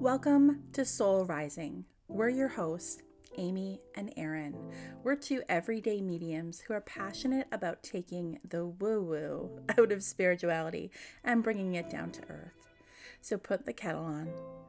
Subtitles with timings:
[0.00, 1.84] Welcome to Soul Rising.
[2.08, 3.02] We're your hosts,
[3.38, 4.54] Amy and Erin.
[5.02, 10.90] We're two everyday mediums who are passionate about taking the woo woo out of spirituality
[11.24, 12.52] and bringing it down to earth.
[13.20, 14.28] So put the kettle on,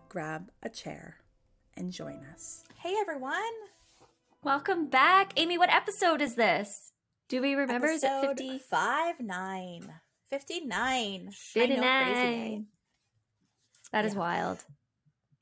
[0.10, 1.18] grab a chair,
[1.76, 2.64] and join us.
[2.78, 3.42] Hey everyone!
[4.44, 5.34] Welcome back.
[5.38, 6.92] Amy, what episode is this?
[7.28, 7.88] Do we remember?
[7.88, 8.60] Episode is it 50?
[8.70, 9.94] 5 9.
[10.30, 11.30] 59.
[11.32, 11.72] 59.
[11.72, 12.60] I know, crazy, eh?
[13.92, 14.20] That is Yeah.
[14.20, 14.66] wild.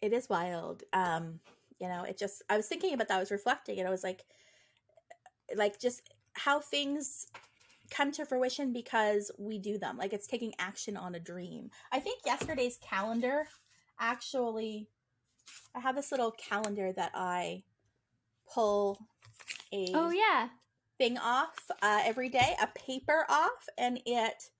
[0.03, 0.83] It is wild.
[0.91, 1.39] Um,
[1.79, 4.03] you know, it just I was thinking about that, I was reflecting, and I was
[4.03, 4.25] like
[5.55, 6.01] like just
[6.33, 7.27] how things
[7.89, 9.97] come to fruition because we do them.
[9.97, 11.69] Like it's taking action on a dream.
[11.91, 13.45] I think yesterday's calendar
[13.97, 14.89] actually
[15.73, 17.63] I have this little calendar that I
[18.53, 18.99] pull
[19.73, 20.49] a Oh, yeah.
[20.97, 24.51] thing off uh, every day, a paper off, and it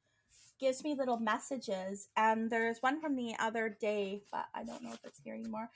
[0.64, 2.08] gives me little messages.
[2.16, 5.70] And there's one from the other day, but I don't know if it's here anymore.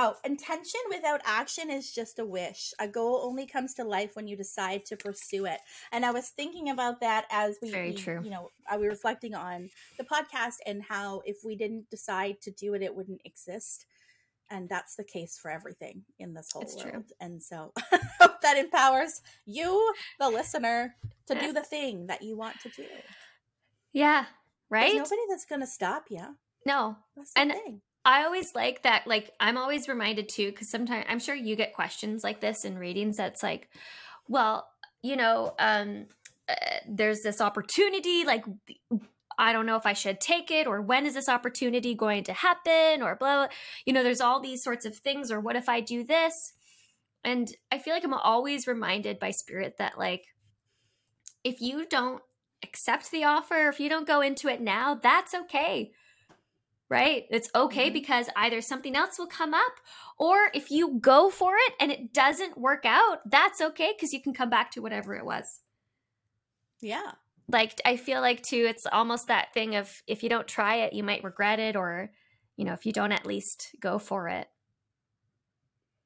[0.00, 2.72] Oh, intention without action is just a wish.
[2.78, 5.58] A goal only comes to life when you decide to pursue it.
[5.90, 8.20] And I was thinking about that as we, Very true.
[8.22, 12.40] you know, uh, I was reflecting on the podcast and how if we didn't decide
[12.42, 13.86] to do it, it wouldn't exist.
[14.50, 16.90] And that's the case for everything in this whole It's world.
[16.92, 17.04] true.
[17.20, 20.94] And so I hope that empowers you, the listener,
[21.26, 22.86] to do the thing that you want to do.
[23.92, 24.26] Yeah.
[24.70, 24.92] Right?
[24.94, 26.36] There's nobody that's going to stop you.
[26.66, 26.96] no.
[27.16, 27.82] That's the And- thing.
[28.04, 29.06] I always like that.
[29.06, 32.78] Like, I'm always reminded too, because sometimes I'm sure you get questions like this in
[32.78, 33.68] readings that's like,
[34.28, 34.66] well,
[35.02, 36.06] you know, um,
[36.48, 36.54] uh,
[36.88, 38.24] there's this opportunity.
[38.24, 38.44] Like,
[39.36, 42.32] I don't know if I should take it, or when is this opportunity going to
[42.32, 43.48] happen, or blah, blah.
[43.84, 46.54] You know, there's all these sorts of things, or what if I do this?
[47.24, 50.24] And I feel like I'm always reminded by spirit that, like,
[51.44, 52.22] if you don't
[52.62, 55.92] accept the offer, if you don't go into it now, that's okay
[56.88, 57.26] right?
[57.30, 57.92] It's okay Mhm.
[57.92, 59.72] because either something else will come up,
[60.16, 64.22] or if you go for it and it doesn't work out, that's okay because you
[64.22, 65.60] can come back to whatever it was.
[66.80, 67.12] Yeah.
[67.48, 70.92] Like, I feel like, too, it's almost that thing of if you don't try it,
[70.92, 72.12] you might regret it, or,
[72.56, 74.48] you know, if you don't at least go for it.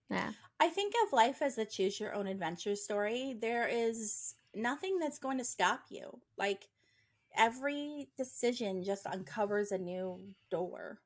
[0.08, 0.32] Yeah.
[0.60, 3.34] I think of life as a choose your own adventure story.
[3.34, 6.20] There is nothing that's going to stop you.
[6.36, 6.68] Like
[7.36, 10.18] every decision just uncovers a new
[10.50, 11.00] door.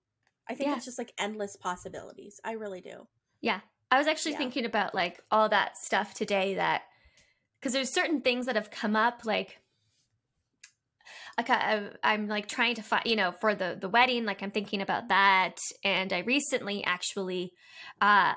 [0.49, 0.79] I think Yes.
[0.79, 2.41] it's just like endless possibilities.
[2.45, 3.07] I really do.
[3.41, 3.61] Yeah.
[3.91, 4.39] I was actually Yeah.
[4.39, 6.83] thinking about like all that stuff today that
[7.61, 9.61] because there's certain things that have come up like
[11.39, 14.81] I, I'm like trying to find you know for the the wedding like I'm thinking
[14.81, 17.53] about that and I recently actually
[18.01, 18.35] uh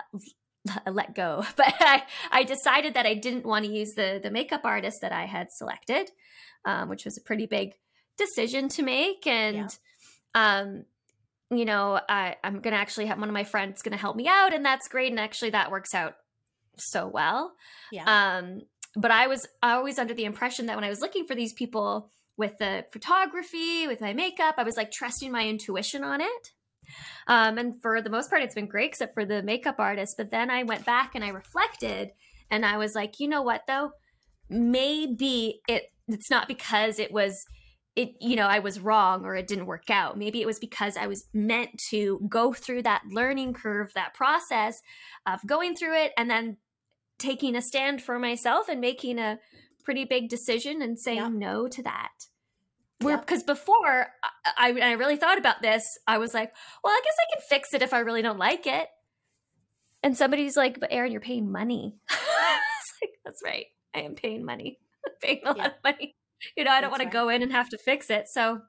[0.88, 1.44] let go.
[1.56, 5.12] But I I decided that I didn't want to use the the makeup artist that
[5.12, 6.12] I had selected
[6.66, 7.74] um, which was a pretty big
[8.18, 9.26] decision to make.
[9.26, 9.78] And
[10.36, 10.86] um
[11.52, 14.54] you know I, i'm gonna actually have one of my friends gonna help me out
[14.54, 16.18] and that's great and actually that works out
[16.78, 17.54] so well.
[17.92, 18.04] Yeah.
[18.38, 18.62] um
[18.96, 22.12] but i was always under the impression that when i was looking for these people
[22.38, 26.52] with the photography with my makeup i was like trusting my intuition on it
[27.28, 30.18] um and for the most part it's been great except for the makeup artist.
[30.18, 32.12] But then i went back and i reflected
[32.52, 33.92] and i was like you know what though?
[34.50, 37.46] Maybe it it's not because it was
[37.96, 40.18] it you know i was wrong or it didn't work out.
[40.18, 44.82] Maybe it was because i was meant to go through that learning curve that process
[45.26, 46.58] of going through it and then
[47.18, 49.38] taking a stand for myself and making a
[49.84, 51.32] pretty big decision and saying Yep.
[51.32, 52.12] no to that
[53.00, 54.08] because before
[54.58, 55.98] I, I really thought about this.
[56.08, 58.68] I was like well i guess i can fix it if i really don't like
[58.68, 58.88] it.
[60.04, 61.98] And somebody's like but erin you're paying money.
[63.02, 63.68] Like, that's right.
[63.96, 64.78] I am paying money.
[65.06, 66.18] I'm paying a lot of money.
[66.58, 68.28] You know i don't want to go in and have to fix it.
[68.28, 68.60] So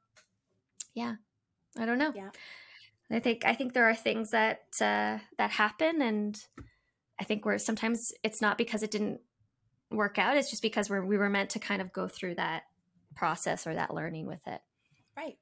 [0.94, 1.14] yeah.
[1.76, 2.12] I don't know.
[2.14, 2.30] Yeah.
[3.10, 6.38] i think i think there are things that uh that happen and
[7.20, 9.20] i think we're sometimes it's not because it didn't
[9.90, 10.36] work out.
[10.36, 12.62] It's just because we're we were meant to kind of go through that
[13.20, 14.62] process or that learning with it
[15.14, 15.36] right.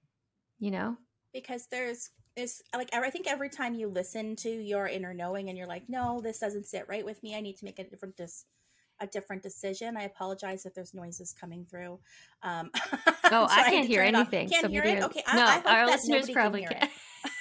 [0.59, 0.97] you know
[1.33, 5.59] Because there's there's like I think every time you listen to your inner knowing and
[5.59, 7.37] you're like, no, this doesn't sit right with me.
[7.37, 8.45] I need to make a different dis-
[9.01, 9.97] a different decision.
[9.97, 11.99] I apologize if there's noises coming through.
[12.43, 12.71] Um,
[13.31, 14.33] Oh, I can't hear turn it off.
[14.33, 14.49] anything.
[14.49, 15.03] Can't so hear it.
[15.03, 16.89] Okay, no, I hope our listeners probably can.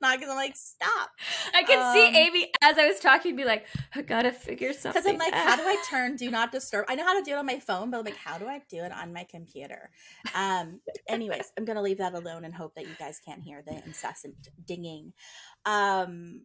[0.00, 1.10] not, because I'm like, stop.
[1.54, 5.02] I can see Um, Amy as I was talking, be like, I gotta figure something.
[5.02, 6.86] Because I'm like, how do I turn do not disturb?
[6.88, 8.62] I know how to do it on my phone, but I'm like, how do I
[8.68, 9.90] do it on my computer?
[10.34, 13.80] Um, anyways, I'm gonna leave that alone and hope that you guys can't hear the
[13.84, 14.34] incessant
[14.66, 15.12] dinging.
[15.64, 16.42] Um,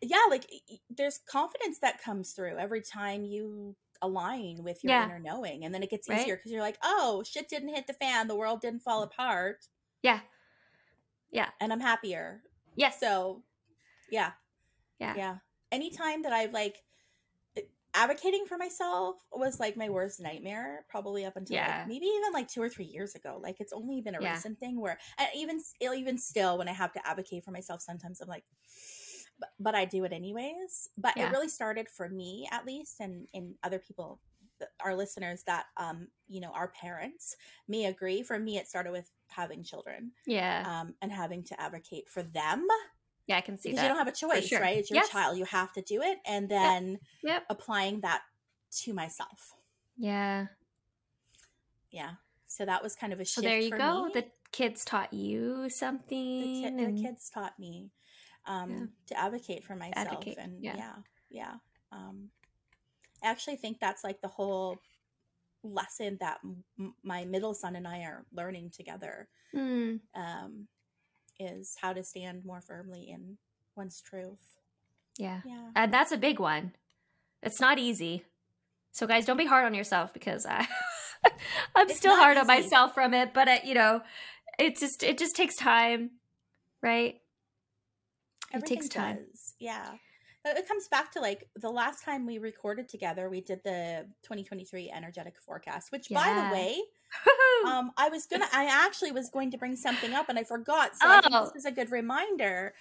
[0.00, 0.46] yeah, like
[0.90, 5.04] there's confidence that comes through every time you align with your Yeah.
[5.04, 6.20] inner knowing, and then it gets Right.
[6.20, 9.68] easier because you're like, oh, shit didn't hit the fan, the world didn't fall apart,
[10.02, 10.20] Yeah.
[11.30, 11.50] Yeah.
[11.60, 12.42] and I'm happier.
[12.76, 12.98] Yes.
[13.00, 13.42] So
[14.10, 14.32] Yeah.
[14.98, 15.14] Yeah.
[15.16, 15.36] Yeah.
[15.70, 16.76] Anytime that I've like
[17.94, 21.78] advocating for myself was like my worst nightmare probably up until Yeah.
[21.80, 24.32] like, maybe even like two or three years ago like it's only been a Yeah.
[24.32, 28.20] recent thing where and even even still when i have to advocate for myself sometimes
[28.22, 28.44] i'm like
[29.38, 31.28] but, but i do it anyways but Yeah.
[31.28, 34.20] it really started for me at least and in other people
[34.84, 37.36] our listeners that um you know our parents
[37.68, 40.62] may agree for me it started with having children Yeah.
[40.66, 42.66] um and having to advocate for them
[43.28, 43.82] yeah, I can see because that.
[43.84, 44.60] you don't have a choice sure.
[44.60, 45.10] right it's your Yes.
[45.10, 47.44] child you have to do it and then Yep.
[47.50, 48.22] applying that
[48.82, 49.54] to myself
[49.96, 50.46] Yeah.
[51.90, 52.12] yeah
[52.46, 54.04] so that was kind of a So shift there you go.
[54.06, 54.10] me.
[54.12, 56.52] The kids taught you the, something.
[56.52, 57.90] ki- the kids taught me
[58.46, 58.86] um, Yeah.
[59.06, 60.76] to advocate for myself Advocate, and yeah.
[60.76, 60.94] yeah
[61.30, 61.54] yeah,
[61.92, 62.28] Um,
[63.22, 64.78] i actually think that's like the whole
[65.64, 66.38] lesson that
[66.78, 70.66] m- my middle son and i are learning together Mm, um,
[71.38, 73.36] is how to stand more firmly in
[73.76, 74.56] one's truth
[75.18, 75.40] yeah.
[75.44, 76.72] yeah And that's a big one.
[77.42, 78.24] It's not easy.
[78.92, 80.66] So guys, don't be hard on yourself because I
[81.74, 84.02] I'm It's still hard on myself from it, but it, you know,
[84.58, 86.10] it just it just takes time,
[86.82, 87.16] right?
[88.52, 89.18] It takes time.
[89.18, 89.54] does.
[89.58, 89.92] Yeah.
[90.44, 94.90] It comes back to like the last time we recorded together, we did the 2023
[94.90, 96.80] energetic forecast, which by the way,
[97.66, 100.96] um, I was gonna, I actually was going to bring something up and I forgot.
[100.96, 101.44] So I think Oh.
[101.44, 102.74] this is a good reminder.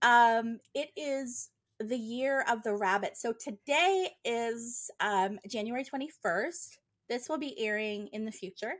[0.00, 1.50] Um, it is
[1.80, 3.16] the year of the rabbit.
[3.16, 6.76] So today is um, January 21st.
[7.08, 8.74] This will be airing in the future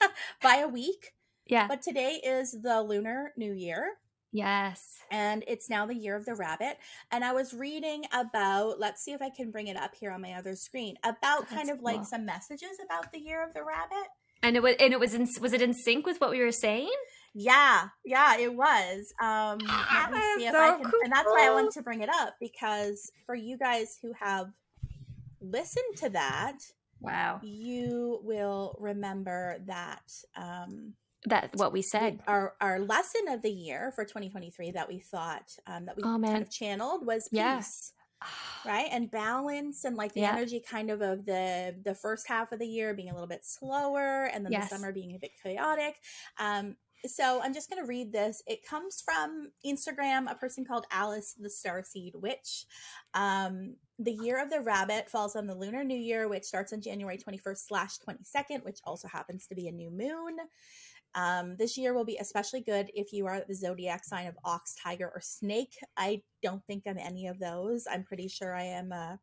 [0.42, 1.12] by a week,
[1.46, 1.66] yeah.
[1.66, 3.88] but today is the lunar new year
[4.32, 4.98] yes.
[5.10, 6.76] and it's now the year of the rabbit
[7.10, 10.20] and i was reading about let's see if i can bring it up here on
[10.20, 13.62] my other screen about kind That's of like some messages about the year of the
[13.64, 14.08] rabbit
[14.42, 16.52] And it was and it was in was it in sync with what we were
[16.52, 16.90] saying?
[17.34, 21.46] yeah yeah it was um let me see if i So can and that's why
[21.46, 24.46] i wanted to bring it up because for you guys who have
[25.40, 26.58] listened to that
[27.00, 27.40] Wow.
[27.42, 30.02] you will remember that
[30.34, 30.94] um
[31.26, 32.20] That what we said.
[32.28, 36.18] our our lesson of the year for 2023 that we thought um, that we Oh,
[36.22, 37.92] kind of channeled was peace Yes.
[38.64, 40.32] right and balance and like the Yeah.
[40.32, 43.44] energy kind of of the the first half of the year being a little bit
[43.44, 44.70] slower and then Yes.
[44.70, 45.96] the summer being a bit chaotic
[46.38, 46.76] um
[47.06, 51.34] so i'm just going to read this it comes from instagram a person called alice
[51.38, 52.64] the starseed witch
[53.14, 56.80] um the year of the rabbit falls on the lunar new year which starts on
[56.80, 60.36] january 21st slash 22nd which also happens to be a new moon
[61.14, 64.74] um, this year will be especially good if you are the zodiac sign of ox,
[64.74, 65.78] tiger, or snake.
[65.96, 67.86] I don't think I'm any of those.
[67.90, 69.18] I'm pretty sure I am a,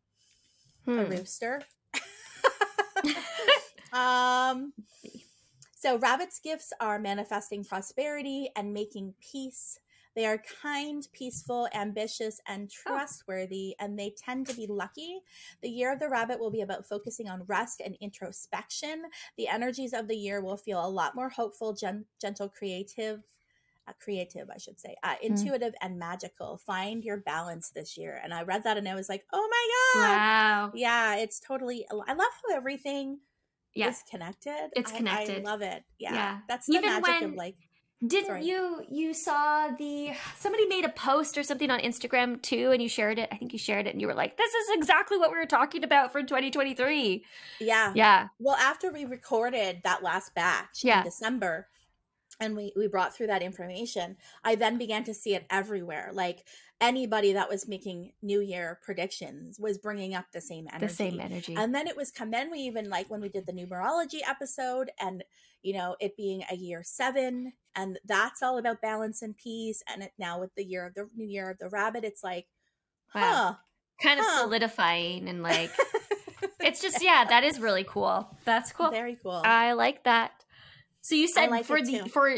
[0.97, 1.09] a Hmm.
[1.09, 1.61] rooster.
[3.93, 4.73] um,
[5.75, 9.79] so, rabbits' gifts are manifesting prosperity and making peace.
[10.15, 15.21] They are kind, peaceful, ambitious, and trustworthy, and they tend to be lucky.
[15.61, 19.03] The year of the rabbit will be about focusing on rest and introspection.
[19.37, 23.23] The energies of the year will feel a lot more hopeful, gen- gentle, creative.
[23.85, 26.57] Uh, creative, I should say, uh, intuitive and magical.
[26.57, 28.17] Find your balance this year.
[28.23, 30.07] And I read that and I was like, oh my God.
[30.07, 30.71] Wow.
[30.73, 31.85] Yeah, it's totally.
[31.91, 32.17] I love
[32.47, 33.19] how everything
[33.75, 33.89] Yeah.
[33.89, 34.69] is connected.
[34.77, 34.99] It's I-
[35.35, 35.83] I, love it.
[35.99, 36.39] Yeah, Yeah.
[36.47, 37.57] that's the Even magic of when- like.
[38.05, 38.45] Didn't Sorry.
[38.45, 42.89] you you saw the somebody made a post or something on Instagram too and you
[42.89, 43.29] shared it?
[43.31, 45.45] I think you shared it and you were like, "This is exactly what we were
[45.45, 47.23] talking about for 2023."
[47.59, 47.93] Yeah.
[47.95, 48.27] Yeah.
[48.39, 50.99] Well, after we recorded that last batch Yeah.
[50.99, 51.69] in December,
[52.39, 56.09] and we we brought through that information, I then began to see it everywhere.
[56.13, 56.45] Like
[56.81, 60.87] anybody that was making New Year predictions was bringing up the same energy.
[60.87, 61.55] The same energy.
[61.55, 64.91] And then it was come then we even like when we did the numerology episode
[64.99, 65.23] and
[65.61, 70.03] you know it being a year seven and that's all about balance and peace and
[70.03, 72.47] it now with the year of the new year of the rabbit it's like
[73.15, 73.57] Wow.
[74.01, 75.71] kind of solidifying and like
[76.59, 78.35] it's just yeah, that is really cool.
[78.45, 78.89] That's cool.
[78.91, 80.31] very cool I like that.
[81.01, 82.09] So you said like for the too.
[82.09, 82.37] for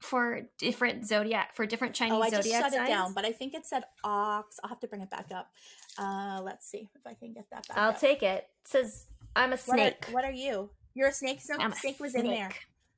[0.00, 2.74] for different zodiac for different Chinese oh i just shut signs.
[2.74, 5.50] it down but i think it said ox i'll have to bring it back up
[5.98, 8.00] uh let's see if i can get that back I'll up.
[8.00, 8.46] take it.
[8.62, 10.08] It says I'm a what snake.
[10.08, 12.24] are, what are you you're a snake so a snake was snake.
[12.24, 12.50] in there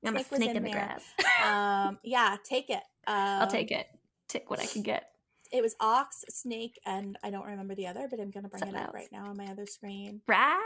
[0.04, 0.99] I'm Snake was snake in in the there.
[1.16, 1.87] grass.
[1.88, 3.87] um yeah take it um, I'll take it.
[4.28, 5.11] Take what I can get.
[5.50, 8.76] it was ox snake and i don't remember the other but i'm gonna bring Something
[8.76, 8.95] it up else.
[8.95, 10.61] right now on my other screen Rat.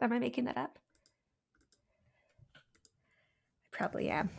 [0.00, 0.78] Am I making that up?
[2.56, 4.30] I probably am.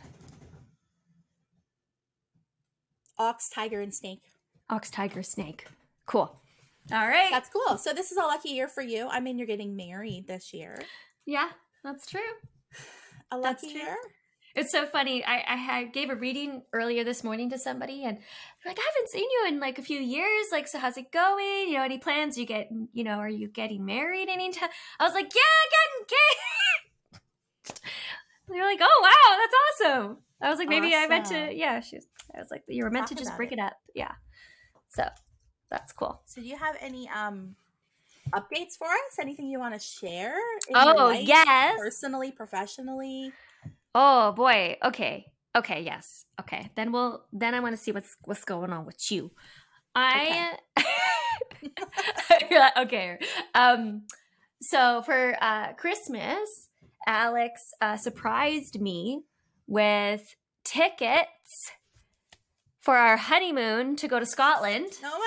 [3.18, 4.22] Ox tiger and snake
[4.68, 5.66] Ox, tiger, snake.
[6.06, 6.40] Cool.
[6.92, 7.28] All right.
[7.30, 7.78] That's cool.
[7.78, 9.06] So this is a lucky year for you.
[9.08, 10.82] I mean, you're getting married this year.
[11.24, 11.50] yeah,
[11.84, 12.20] that's true.
[13.30, 13.82] A That's lucky true.
[13.82, 13.96] year.
[14.56, 15.24] It's so funny.
[15.24, 18.18] I, I had, gave a reading earlier this morning to somebody, and
[18.64, 20.46] like, "I haven't seen you in like a few years.
[20.50, 21.68] Like, so how's it going?
[21.68, 22.38] You know, any plans?
[22.38, 26.06] You get, you know, are you getting married anytime?" I was like, "Yeah, getting
[27.70, 27.80] engaged."
[28.48, 29.54] They're like, "Oh wow, that's
[30.00, 32.06] awesome." I was like, "Maybe I meant to." Yeah, she was.
[32.34, 33.54] I was like, "You were meant Talk to just bring it.
[33.54, 34.12] it up." Yeah.
[34.88, 35.04] So
[35.70, 36.22] that's cool.
[36.26, 37.56] So, do you have any um
[38.32, 39.18] updates for us?
[39.20, 40.36] Anything you want to share?
[40.74, 41.78] Oh life, yes.
[41.78, 43.32] personally, professionally.
[43.94, 44.76] Oh boy.
[44.84, 45.26] Okay.
[45.56, 45.82] Okay.
[45.82, 46.26] Yes.
[46.40, 46.70] Okay.
[46.76, 47.24] Then we'll.
[47.32, 49.30] Then I want to see what's what's going on with you.
[49.94, 50.56] I.
[52.50, 53.18] You're okay.
[53.54, 54.02] Um.
[54.60, 56.68] So for uh, Christmas,
[57.06, 59.22] Alex uh, surprised me
[59.66, 61.72] with tickets
[62.86, 64.86] for our honeymoon to go to Scotland.
[65.04, 65.18] Oh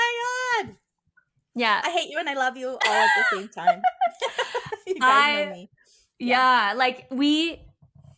[0.64, 0.76] my god!
[1.56, 1.82] Yeah.
[1.84, 3.82] I hate you and I love you all at the same time.
[4.88, 5.70] you guys know I- me.
[6.20, 7.62] yeah like we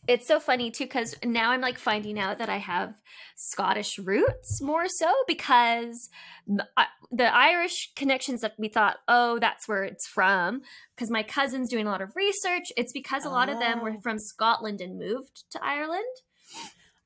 [0.07, 2.93] it's so funny too because now i'm like finding out that i have
[3.35, 6.09] scottish roots more so because
[6.47, 6.65] the,
[7.11, 10.61] the irish connections that we thought oh that's where it's from
[10.95, 13.93] because my cousin's doing a lot of research it's because a lot of them were
[13.97, 14.01] Oh.
[14.01, 16.15] from scotland and moved to ireland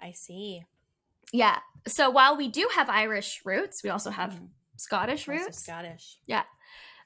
[0.02, 0.64] I see.
[1.42, 4.50] Yeah so while we do have irish roots we also have Mhm.
[4.78, 6.06] scottish Also roots Scottish.
[6.34, 6.44] Yeah.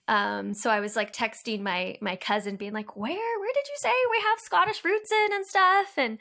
[0.08, 3.78] Um, so I was like texting my my cousin, being like, "Where where did you
[3.86, 6.18] say we have Scottish roots in and stuff?" And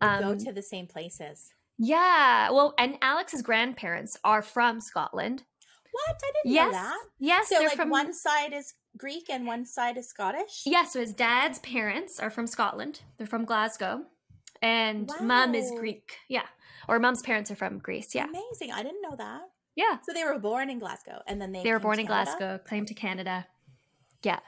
[0.00, 1.52] um, go to the same places.
[1.78, 5.44] yeah, well, and Alex's grandparents are from Scotland.
[5.92, 6.16] What?
[6.28, 6.98] I didn't Yes, know that.
[7.20, 10.62] yes, So, they're like, from one side is Greek and one side is Scottish.
[10.66, 13.02] Yeah, so his dad's parents are from Scotland.
[13.18, 14.04] They're from Glasgow,
[14.60, 16.18] and mom is Greek.
[16.28, 16.46] Yeah,
[16.88, 18.14] or mom's parents are from Greece.
[18.14, 18.72] Yeah, Amazing.
[18.72, 19.42] I didn't know that.
[19.76, 19.98] yeah.
[20.04, 22.24] So they were born in Glasgow and then they They were born in Canada?
[22.38, 23.46] Glasgow, claimed to Canada.
[24.22, 24.40] Yeah.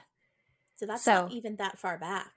[0.75, 2.31] So that's So- not even that far back.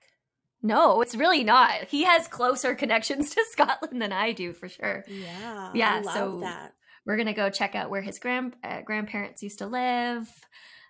[0.62, 1.84] No, it's really not.
[1.88, 5.04] He has closer connections to Scotland than I do, for sure.
[5.08, 5.70] Yeah.
[5.74, 6.74] Yeah, I love so- that.
[7.06, 10.26] we're gonna go check out where his grand uh, grandparents used to live.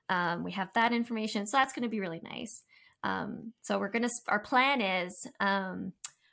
[0.09, 2.63] Um, we have that information, so that's gonna be really nice.
[3.03, 5.93] Um, so we're gonna our plan is um,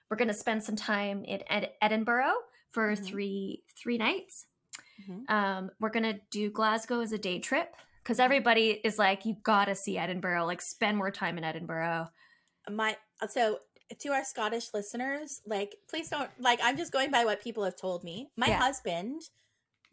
[0.09, 2.35] we're gonna spend some time in Ed- Edinburgh
[2.71, 3.05] for Mhm.
[3.05, 4.47] three three nights.
[5.07, 5.29] Mhm.
[5.29, 9.75] Um, we're gonna do Glasgow as a day trip because everybody is like, you gotta
[9.75, 10.45] see Edinburgh.
[10.45, 12.09] Like, spend more time in Edinburgh.
[12.69, 12.97] My
[13.29, 13.59] so
[13.99, 17.75] to our Scottish listeners, like please don't like I'm just going by what people have
[17.75, 18.31] told me.
[18.37, 18.59] My Yeah.
[18.59, 19.21] husband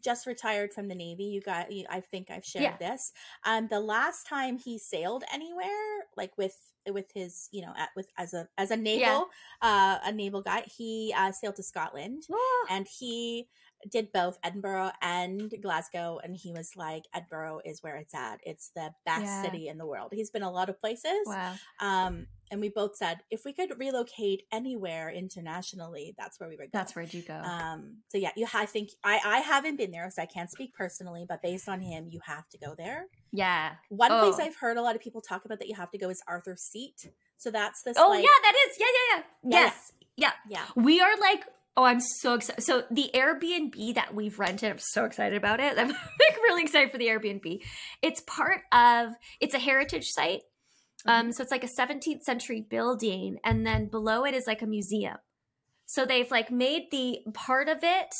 [0.03, 1.25] just retired from the navy.
[1.25, 2.79] You got you, I think I've shared Yeah.
[2.79, 3.11] this.
[3.45, 8.11] Um the last time he sailed anywhere like with with his, you know, at, with
[8.17, 9.27] as a as a naval
[9.61, 12.23] uh a naval guy, he uh sailed to Scotland
[12.67, 13.49] and he
[13.89, 18.39] did both Edinburgh and Glasgow and he was like Edinburgh is where it's at.
[18.43, 19.43] It's the best Yeah.
[19.43, 20.11] city in the world.
[20.13, 21.21] He's been a lot of places.
[21.25, 21.55] wow.
[21.79, 26.71] Um, and we both said if we could relocate anywhere internationally, that's where we would
[26.71, 26.77] go.
[26.79, 27.35] That's where'd you go?
[27.35, 28.47] Um, so yeah, you.
[28.53, 31.25] I think I I haven't been there, so I can't speak personally.
[31.29, 33.05] But based on him, you have to go there.
[33.31, 33.73] yeah.
[33.89, 34.43] One place Oh.
[34.43, 36.61] I've heard a lot of people talk about that you have to go is Arthur's
[36.61, 37.11] Seat.
[37.37, 37.95] So that's this.
[37.99, 38.77] Oh like, yeah, that is.
[38.79, 39.23] Yeah, yeah, yeah.
[39.43, 39.65] Yeah, yeah.
[39.65, 39.91] yes.
[40.17, 40.31] Yeah.
[40.49, 40.65] yeah.
[40.75, 41.45] We are like,
[41.77, 42.63] oh, I'm so excited.
[42.63, 45.73] So the Airbnb that we've rented, I'm so excited about it.
[45.77, 47.61] I'm like really excited for the Airbnb.
[48.01, 49.13] It's part of.
[49.39, 50.41] It's a heritage site.
[51.05, 54.67] Um, so it's like a 17th century building, and then below it is like a
[54.67, 55.15] museum.
[55.85, 58.13] So they've like made the part of it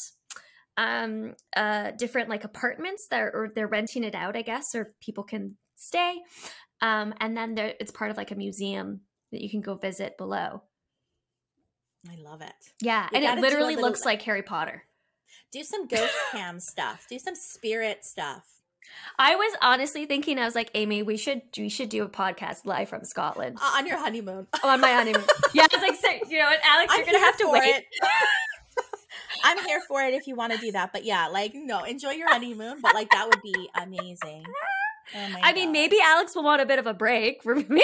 [0.80, 4.94] um uh different like apartments that are, or they're renting it out i guess or
[5.02, 6.16] people can stay
[6.82, 9.02] um and then there it's part of like a museum
[9.32, 10.64] that you can go visit below
[12.10, 12.54] I love it.
[12.82, 14.84] yeah We and it literally little- looks like harry potter
[15.52, 17.08] Do some ghost cam stuff.
[17.10, 18.44] Do some spirit stuff.
[19.18, 22.66] i was honestly thinking i was like amy we should we should do a podcast
[22.66, 24.48] live from scotland Uh, on your honeymoon.
[24.64, 27.20] Oh, on my honeymoon yeah i was like you know what alex I'm you're gonna
[27.20, 27.86] have to wait it.
[29.44, 30.92] I'm here for it if you want to do that.
[30.92, 32.80] But yeah, like no, enjoy your honeymoon.
[32.82, 34.44] But like that would be amazing.
[35.16, 37.82] Oh my i mean maybe alex will want a bit of a break for me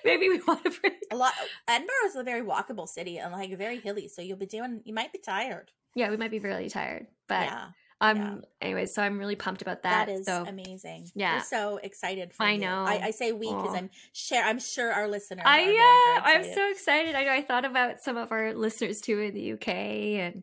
[0.04, 1.32] maybe we want to break a lot.
[1.68, 4.80] Edinburgh is a very walkable city and like very hilly, so you'll be doing.
[4.84, 5.70] You might be tired.
[5.94, 7.64] yeah we might be really tired but yeah,
[8.00, 8.34] um yeah.
[8.60, 11.08] anyways so i'm really pumped about that, that is so amazing.
[11.14, 11.36] yeah.
[11.38, 12.60] we're so excited for I you.
[12.60, 12.84] know.
[12.86, 14.44] I, I say we because I'm share.
[14.44, 15.44] I'm sure our listeners.
[15.46, 17.14] I are yeah, I'm so excited.
[17.14, 19.68] I know I thought about some of our listeners too in the UK
[20.24, 20.42] and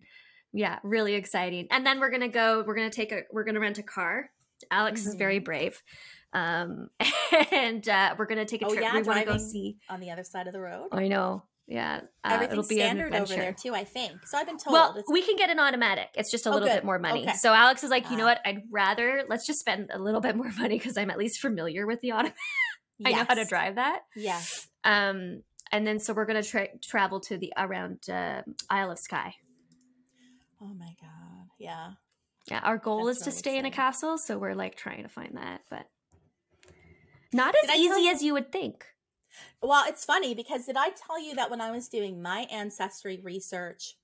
[0.52, 1.68] yeah, really exciting.
[1.70, 2.64] And then we're gonna go.
[2.66, 3.22] We're gonna take a.
[3.32, 4.30] We're gonna rent a car.
[4.72, 5.46] Alex is very Mhm.
[5.46, 5.84] brave,
[6.36, 6.90] um,
[7.52, 8.72] and uh, we're gonna take a trip.
[8.72, 8.84] Oh, trip.
[8.94, 9.78] yeah, we want to go see.
[9.90, 10.90] on the other side of the road.
[10.92, 11.44] I know.
[11.68, 13.74] Yeah, uh, Everything's it'll be an standard over there too.
[13.74, 14.38] I think so.
[14.38, 14.74] I've been told.
[14.74, 16.10] Well, we can get an automatic.
[16.14, 16.76] It's just a Oh, little good.
[16.76, 17.24] bit more money.
[17.24, 17.34] Okay.
[17.38, 18.28] So Alex is like, you know Ah.
[18.28, 18.42] what?
[18.46, 21.88] I'd rather let's just spend a little bit more money because I'm at least familiar
[21.88, 22.38] with the automatic.
[23.06, 24.02] I know how to drive that.
[24.16, 24.68] Yes.
[24.84, 29.34] Um, and then so we're gonna tra- travel to the around uh, Isle of Skye.
[30.62, 31.48] Oh my god.
[31.58, 31.92] Yeah.
[32.50, 35.02] Yeah, our goal That's is to really stay in a castle, so we're like trying
[35.02, 35.88] to find that, but
[37.36, 38.86] not as easy as you would think.
[39.62, 43.20] Well, it's funny because did I tell you that when I was doing my ancestry
[43.24, 43.98] research,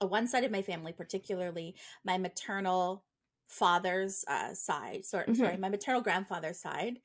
[0.00, 3.04] one side of my family, particularly my maternal
[3.48, 5.36] father's uh, side, sorry, Mhm.
[5.36, 7.00] sorry, my maternal grandfather's side,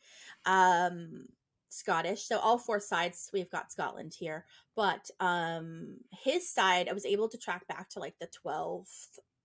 [0.45, 1.27] um,
[1.69, 2.23] Scottish.
[2.23, 7.27] So all four sides, we've got Scotland here, but um, his side, I was able
[7.29, 8.87] to track back to like the twelve,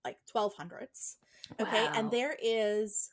[0.05, 1.17] like twelve hundreds.
[1.59, 1.91] Okay, Wow.
[1.95, 3.09] and there is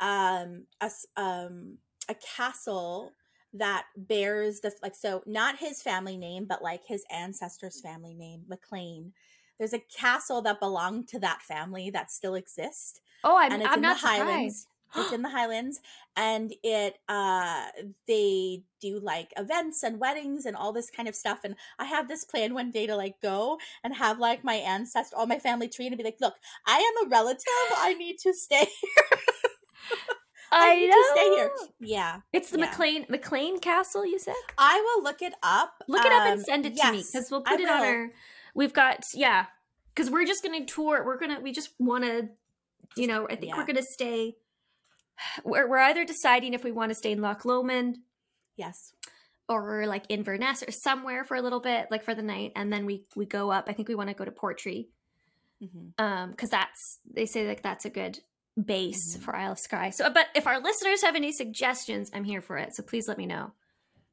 [0.00, 1.78] um a um
[2.08, 3.12] a castle
[3.54, 8.44] that bears the like so not his family name but like his ancestors family name
[8.48, 9.12] mclean.
[9.58, 13.72] There's a castle that belonged to that family that still exists Oh, I'm, and it's
[13.72, 14.20] I'm in not the surprised.
[14.28, 15.80] highlands it's in the highlands
[16.16, 17.66] and it uh
[18.06, 22.08] they do like events and weddings and all this kind of stuff and i have
[22.08, 25.68] this plan one day to like go and have like my ancestor all my family
[25.68, 26.34] tree and be like look
[26.66, 27.44] i am a relative.
[27.76, 28.66] I need to stay
[30.52, 31.02] I, need know.
[31.14, 31.50] stay here
[31.80, 32.66] yeah It's the Yeah.
[32.66, 34.06] McLean McLean Castle.
[34.06, 34.34] You said.
[34.56, 37.30] i will look it up Look it up and Um, send it to me because
[37.30, 38.10] we'll I put it on our.
[38.54, 39.46] We've got yeah,
[39.94, 41.04] because we're just gonna tour.
[41.04, 42.28] We're gonna we just want to,
[42.96, 43.26] you know.
[43.26, 43.56] I think Yeah.
[43.58, 44.36] we're gonna stay.
[45.44, 47.98] We're we're either deciding if we want to stay in Loch Lomond
[48.56, 48.92] yes
[49.48, 52.86] or like Inverness or somewhere for a little bit, like for the night, and then
[52.86, 53.66] we we go up.
[53.68, 54.86] I think we want to go to Portree,
[55.62, 56.04] mm-hmm.
[56.04, 58.18] um, because that's they say like that's a good
[58.62, 59.22] base Mhm.
[59.22, 59.90] for Isle of Skye.
[59.90, 62.74] So, but if our listeners have any suggestions, I'm here for it.
[62.74, 63.52] So please let me know.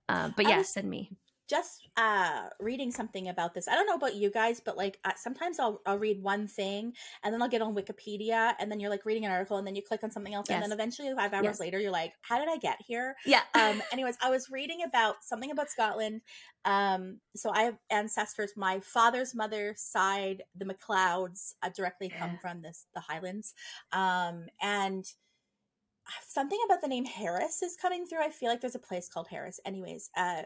[0.08, 1.12] Um, but yeah, was- send me.
[1.48, 5.12] Just uh reading something about this i don't know about you guys but like uh,
[5.16, 8.90] sometimes I'll, I'll read one thing and then i'll get on wikipedia and then you're
[8.90, 11.34] like reading an article and then you click on something else and then eventually five
[11.34, 11.60] hours Yes.
[11.60, 13.42] later you're like how did i get here Yeah.
[13.54, 16.22] um anyways i was reading about something about scotland
[16.66, 22.38] um so i have ancestors my father's mother's side the mcleods uh, directly come Yeah.
[22.40, 23.54] from this the highlands
[23.92, 25.06] um and
[26.28, 29.28] something about the name harris is coming through i feel like there's a place called
[29.30, 30.44] harris anyways uh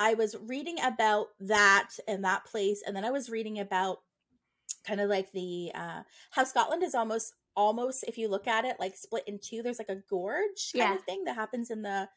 [0.00, 3.98] i was reading about that and that place and then i was reading about
[4.84, 8.76] kind of like the uh how scotland is almost almost if you look at it
[8.80, 10.94] like split in two there's like a gorge kind Yeah.
[10.94, 12.08] of thing that happens in the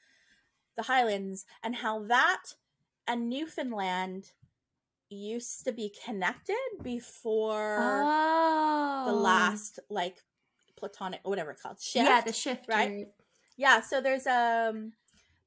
[0.77, 2.43] the highlands and how that
[3.07, 4.31] and newfoundland
[5.09, 9.03] used to be connected before oh.
[9.05, 10.23] the last like
[10.77, 12.65] platonic or whatever it's called shift Yeah, the shift.
[12.67, 12.91] right?
[12.91, 13.07] or-
[13.57, 14.93] yeah so there's um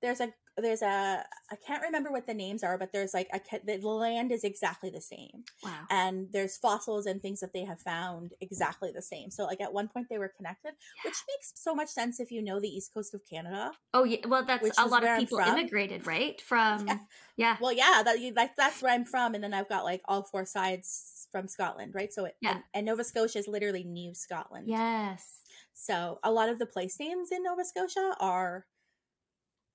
[0.03, 3.41] there's a there's a i can't remember what the names are but there's like a
[3.65, 5.85] the land is exactly the same Wow.
[5.91, 9.73] and there's fossils and things that they have found exactly the same so like at
[9.73, 10.73] one point they were connected
[11.05, 14.27] which makes so much sense if you know the east coast of canada Oh yeah.
[14.27, 16.39] Well, that's a lot of people immigrated, right?
[16.41, 16.99] From Yeah.
[17.37, 17.57] yeah.
[17.61, 20.45] well yeah that like that's where i'm from and then i've got like all four
[20.45, 22.53] sides from scotland right so it Yeah.
[22.53, 25.41] and, and nova scotia is literally new scotland Yes.
[25.79, 28.65] So a lot of the place names in Nova Scotia are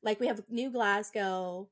[0.03, 1.69] like we have New Glasgow,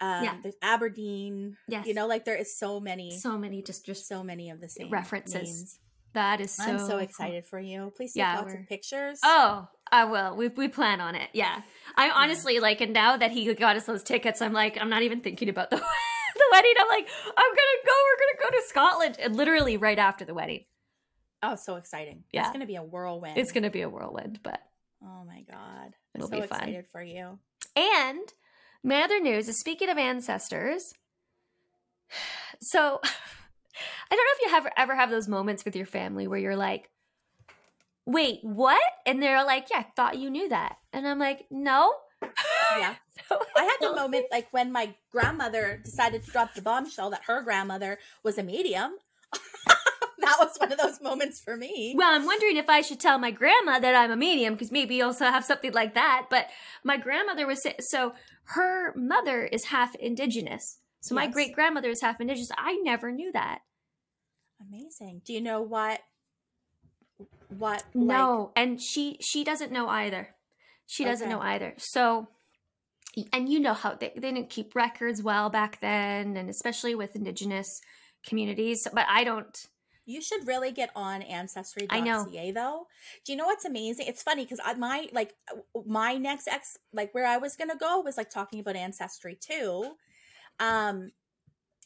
[0.00, 0.36] um, Yeah.
[0.42, 1.56] there's Aberdeen.
[1.68, 1.86] Yes.
[1.86, 4.68] You know, like there is so many, so, many just just so many of the
[4.68, 5.34] same references.
[5.42, 5.78] names.
[6.14, 6.64] that is so.
[6.64, 6.98] I'm so cool.
[6.98, 7.92] excited for you.
[7.96, 9.20] Please take Yeah, lots of pictures.
[9.24, 10.36] Oh, I will.
[10.36, 11.30] We we plan on it.
[11.32, 11.62] Yeah.
[11.96, 15.02] I honestly like, and now that he got us those tickets, I'm like, I'm not
[15.02, 15.76] even thinking about the
[16.40, 16.74] the wedding.
[16.80, 17.92] I'm like, I'm gonna go.
[18.04, 20.64] We're gonna go to Scotland, and literally right after the wedding.
[21.42, 22.24] oh, so exciting!
[22.32, 22.42] Yeah.
[22.42, 23.38] it's gonna be a whirlwind.
[23.38, 24.60] It's gonna be a whirlwind, but
[25.02, 26.58] Oh my god, It'll so be fun.
[26.60, 27.38] excited for you.
[27.76, 28.32] And
[28.82, 30.92] my other news is speaking of ancestors.
[32.60, 33.00] So
[34.10, 36.56] I don't know if you have ever have those moments with your family where you're
[36.56, 36.90] like,
[38.06, 38.80] wait, what?
[39.06, 40.78] And they're like, yeah, I thought you knew that.
[40.92, 41.92] And I'm like, no.
[42.76, 42.94] Yeah.
[43.30, 47.22] No, I had the moment like when my grandmother decided to drop the bombshell that
[47.26, 48.92] her grandmother was a medium.
[50.28, 51.94] that was one of those moments for me.
[51.96, 54.96] Well, I'm wondering if I should tell my grandma that I'm a medium because maybe
[54.96, 56.26] you also have something like that.
[56.30, 56.48] But
[56.84, 58.14] my grandmother was so
[58.44, 60.78] her mother is half indigenous.
[61.00, 62.50] So my great grandmother is half indigenous.
[62.56, 63.60] I never knew that.
[64.60, 65.22] Amazing.
[65.24, 66.00] Do you know what?
[67.48, 67.84] What?
[67.94, 70.34] Like, No, and she she doesn't know either.
[70.86, 71.34] She doesn't Okay.
[71.34, 71.74] know either.
[71.78, 72.28] So
[73.32, 77.16] and you know how they, they didn't keep records well back then and especially with
[77.16, 77.80] indigenous
[78.26, 79.56] communities, but I don't
[80.08, 82.26] you should really get on ancestry.ca I know.
[82.54, 82.86] though.
[83.24, 84.06] Do you know what's amazing?
[84.08, 85.34] It's funny because my like
[85.86, 89.92] my next ex like where I was gonna go was like talking about ancestry too,
[90.58, 91.12] um,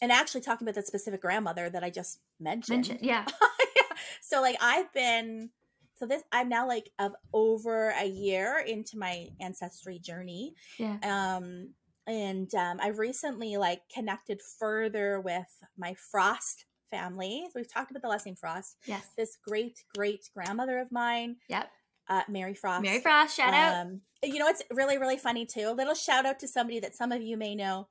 [0.01, 2.89] and actually talking about that specific grandmother that I just mentioned.
[2.89, 2.99] mention.
[3.03, 3.27] Yeah.
[4.21, 5.51] so like I've been
[5.95, 10.55] so this I'm now like of over a year into my ancestry journey.
[10.79, 10.99] Yeah.
[11.03, 11.71] Um
[12.07, 17.45] and um, I've recently like connected further with my Frost family.
[17.47, 18.77] So we've talked about the name Frost.
[18.87, 19.09] Yes.
[19.17, 21.71] This great great grandmother of mine, Yep.
[22.09, 22.83] uh, Mary Frost.
[22.83, 23.87] Mary Frost, shout out.
[23.87, 25.69] Um, you know, it's really, really funny too.
[25.69, 27.89] A little shout out to somebody that some of you may know.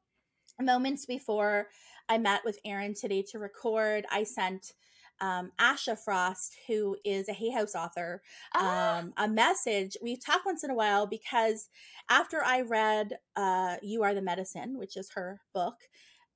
[0.61, 1.67] Moments before
[2.07, 4.73] I met with Erin today to record, I sent
[5.21, 8.21] um, Asha Frost, who is a Hay House author,
[8.55, 9.95] Ah, um, a message.
[10.01, 11.69] We talk once in a while because
[12.09, 15.75] after I read uh, "You Are the Medicine," which is her book,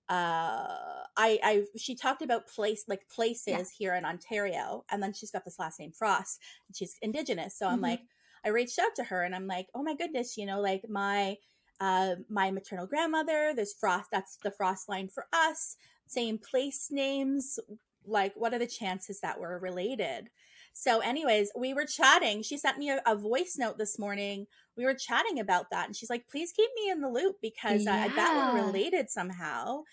[0.10, 3.64] uh, I, I she talked about place like places Yeah.
[3.78, 7.58] here in Ontario, and then she's got this last name Frost, and she's Indigenous.
[7.58, 7.84] So I'm Mhm.
[7.84, 8.02] like,
[8.46, 11.38] I reached out to her, and I'm like, oh my goodness, you know, like my
[11.80, 14.10] uh, my maternal grandmother, there's Frost.
[14.12, 15.78] That's the Frost line for us.
[16.08, 17.60] Same place names.
[18.06, 20.30] Like, what are the chances that we're related?
[20.78, 22.44] So, anyways, we were chatting.
[22.44, 24.46] She sent me a, a voice note this morning.
[24.76, 27.88] We were chatting about that, and she's like, "Please keep me in the loop because
[27.88, 29.84] I, I bet we're related somehow."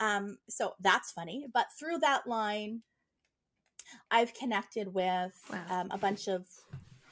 [0.00, 1.46] Um, so that's funny.
[1.54, 2.82] But through that line,
[4.10, 5.64] I've connected with Wow.
[5.70, 6.46] um, a bunch of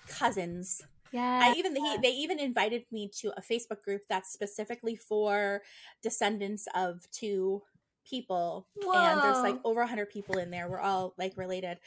[0.09, 1.41] cousins yeah.
[1.43, 5.63] I even he, they even invited me to a Facebook group that's specifically for
[6.03, 7.63] descendants of two
[8.09, 9.71] people, and there's like Whoa.
[9.71, 10.69] over 100 people in there.
[10.69, 11.79] We're all like related.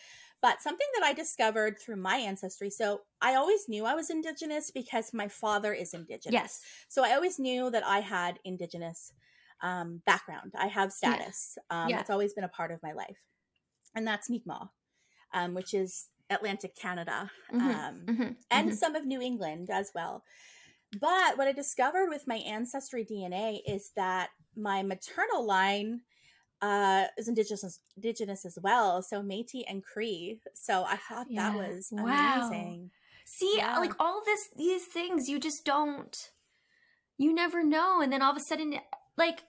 [0.43, 2.69] But something that I discovered through my ancestry.
[2.69, 6.33] So I always knew I was indigenous because my father is indigenous.
[6.33, 6.61] yes.
[6.89, 9.13] So I always knew that I had indigenous
[9.63, 10.53] um, background.
[10.59, 11.57] I have status.
[11.71, 12.01] Um, Yeah.
[12.01, 13.17] It's always been a part of my life,
[13.95, 14.69] and that's Mi'kmaq,
[15.33, 17.31] um, which is Atlantic Canada.
[17.51, 18.75] Mhm, Um, mhm, and mhm.
[18.75, 20.23] some of New England as well.
[20.99, 26.01] But what I discovered with my ancestry DNA is that my maternal line
[26.63, 29.01] uh, is indigenous, indigenous as well.
[29.03, 30.39] So Métis and Cree.
[30.53, 31.51] So I thought Yeah.
[31.51, 32.47] that was Wow.
[32.47, 32.91] amazing.
[33.25, 33.77] See, Yeah.
[33.79, 36.31] like all this, these things, you just don't,
[37.17, 38.79] you never know, and then all of a sudden,
[39.17, 39.43] like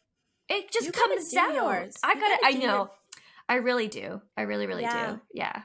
[0.48, 1.55] it just You comes out.
[1.55, 1.94] yours.
[2.03, 2.90] I gotta, gotta I do your- know,
[3.48, 4.20] I really do.
[4.37, 5.12] I really, really Yeah.
[5.12, 5.20] do.
[5.33, 5.62] Yeah.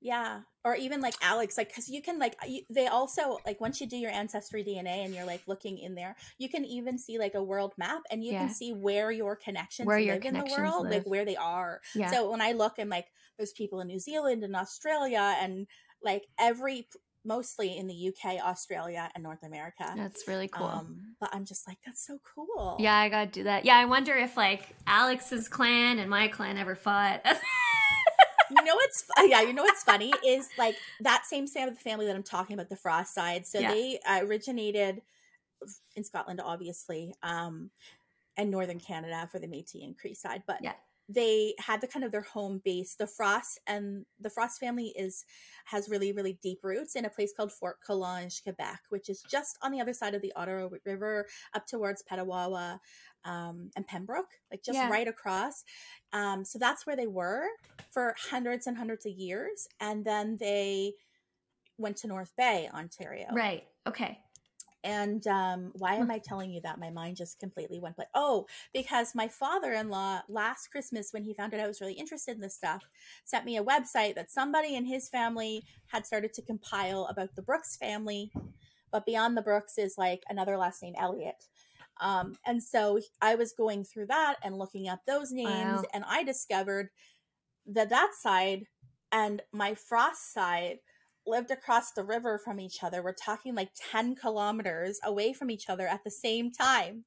[0.00, 0.40] Yeah.
[0.64, 3.86] Or even like Alex, like, because you can, like, you, they also, like, once you
[3.88, 7.34] do your ancestry DNA and you're like looking in there, you can even see like
[7.34, 8.46] a world map and you Yeah.
[8.46, 10.92] can see where your connections Where your live in the world, live.
[10.92, 11.80] like where they are.
[11.96, 12.12] Yeah.
[12.12, 13.06] So when I look and like
[13.38, 15.66] there's people in New Zealand and Australia and
[16.00, 16.86] like every
[17.24, 19.92] mostly in the UK, Australia, and North America.
[19.96, 20.66] That's really cool.
[20.66, 22.76] Um, but I'm just like, that's so cool.
[22.80, 23.64] yeah, I gotta do that.
[23.64, 27.24] Yeah, I wonder if like Alex's clan and my clan ever fought.
[28.56, 31.80] you know what's yeah, you know what's funny is like that same side of the
[31.80, 33.46] family that I'm talking about, the Frost side.
[33.46, 33.70] So Yeah.
[33.70, 35.02] they uh, originated
[35.96, 37.70] in Scotland, obviously, um,
[38.36, 40.72] and northern Canada for the Métis and Cree side, but Yeah.
[41.12, 42.94] They had the kind of their home base.
[42.94, 45.24] The Frost and the Frost family is
[45.66, 49.58] has really really deep roots in a place called Fort Coulonge, Quebec, which is just
[49.62, 52.78] on the other side of the Ottawa River, up towards Petawawa
[53.24, 54.90] um, and Pembroke, like just Yeah.
[54.90, 55.64] right across.
[56.12, 57.46] Um, so that's where they were
[57.90, 60.94] for hundreds and hundreds of years, and then they
[61.78, 63.28] went to North Bay, Ontario.
[63.32, 63.64] right.
[63.86, 64.20] Okay.
[64.84, 66.80] And um, why am I telling you that?
[66.80, 68.10] My mind just completely went blank.
[68.14, 71.94] Oh, because my father in law last Christmas, when he found out I was really
[71.94, 72.82] interested in this stuff,
[73.24, 77.42] sent me a website that somebody in his family had started to compile about the
[77.42, 78.30] Brookes family.
[78.90, 81.44] But beyond the Brookes is like another last name, Elliot.
[82.00, 85.84] Um, and so I was going through that and looking up those names, Wow.
[85.94, 86.90] and I discovered
[87.66, 88.66] that that side
[89.12, 90.78] and my Frost side
[91.26, 93.02] lived across the river from each other.
[93.02, 97.04] We're talking like 10 kilometers away from each other at the same time.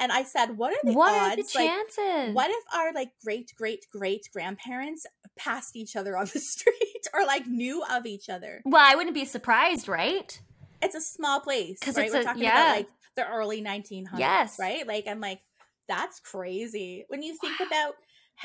[0.00, 1.52] And I said, What are the what are odds?
[1.52, 6.38] the like, what if our like great great great grandparents passed each other on the
[6.40, 8.62] street or like knew of each other?
[8.64, 10.40] Well, I wouldn't be surprised, right?
[10.80, 11.78] It's a small place.
[11.84, 12.06] right?
[12.06, 12.62] it's We're a- talking yeah.
[12.66, 14.06] about like the early 1900s.
[14.18, 14.56] Yes.
[14.60, 14.86] Right?
[14.86, 15.40] Like, I'm like,
[15.88, 17.04] that's crazy.
[17.08, 17.66] When you think Wow.
[17.66, 17.94] about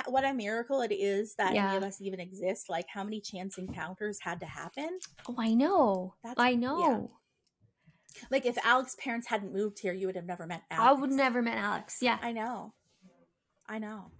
[0.07, 1.69] what a miracle it is that Yeah.
[1.69, 4.99] any of us even exist, like how many chance encounters had to happen.
[5.29, 6.15] Oh, I know.
[6.23, 6.57] That's- I yeah.
[6.57, 7.11] know.
[8.29, 10.89] Like if Alex's parents hadn't moved here, you would have never met Alex.
[10.97, 11.97] I would never met Alex.
[12.01, 12.19] Yeah.
[12.21, 12.73] I know.
[13.67, 14.11] I know.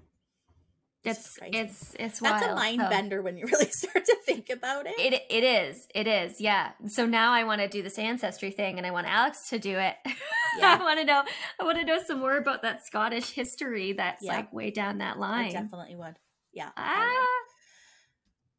[1.06, 4.86] It's it's it's That's a mind So- bender when you really start to think about
[4.88, 4.94] it.
[4.98, 5.86] It it is.
[5.94, 6.39] It is.
[6.39, 6.72] Yeah.
[6.88, 9.78] So now I want to do this ancestry thing and I want Alex to do
[9.78, 9.96] it.
[10.60, 10.78] Yeah.
[10.80, 11.24] I want to know
[11.60, 14.34] I want to know some more about that Scottish history that's Yeah.
[14.36, 15.52] like way down that I line.
[15.52, 16.16] definitely would.
[16.54, 16.70] Yeah.
[16.78, 17.10] Ah.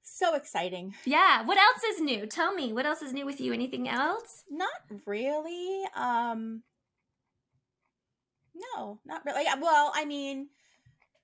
[0.03, 0.95] So exciting.
[1.05, 1.43] Yeah.
[1.45, 2.27] What else is new?
[2.27, 2.73] Tell me.
[2.73, 3.53] What else is new with you?
[3.53, 4.43] Anything else?
[4.51, 4.71] Not
[5.07, 5.85] really.
[5.95, 6.65] Um
[8.55, 9.45] No, not really.
[9.61, 10.49] Well, I mean,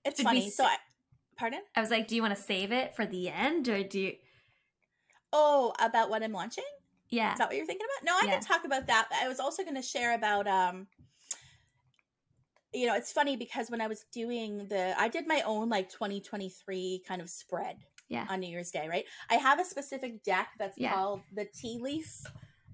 [0.04, 0.50] it's Did we funny.
[0.50, 0.76] So s- I
[1.40, 1.61] Pardon?
[1.74, 4.12] I was like, do you want to save it for the end or do you
[5.33, 6.64] Oh, about what I'm launching?
[7.09, 7.33] Yeah.
[7.33, 8.05] Is that what you're thinking about?
[8.05, 8.38] No, I Yeah.
[8.38, 9.09] can talk about that.
[9.22, 10.87] I was also going to share about um
[12.74, 15.88] you know, it's funny because when I was doing the, I did my own like
[15.88, 18.26] 2023 kind of spread Yeah.
[18.29, 19.05] on New Year's Day, right?
[19.29, 20.92] I have a specific deck that's Yeah.
[20.92, 22.22] called the Tea Leaf.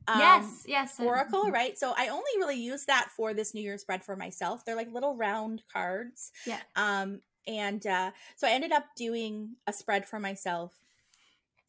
[0.08, 0.62] um, yes.
[0.66, 1.00] Yes.
[1.00, 1.78] Oracle, right?
[1.78, 4.64] So I only really use that for this New Year's spread for myself.
[4.64, 6.30] They're like little round cards.
[6.44, 6.60] Yeah.
[6.76, 10.72] Um, and uh, so I ended up doing a spread for myself.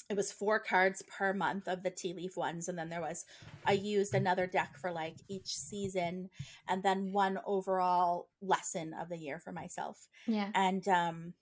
[0.10, 3.26] It was four cards per month of the tea leaf ones, and then there was
[3.66, 6.30] I used another deck for like each season,
[6.68, 10.08] and then one overall lesson of the year for myself.
[10.26, 10.50] Yeah.
[10.56, 11.34] And um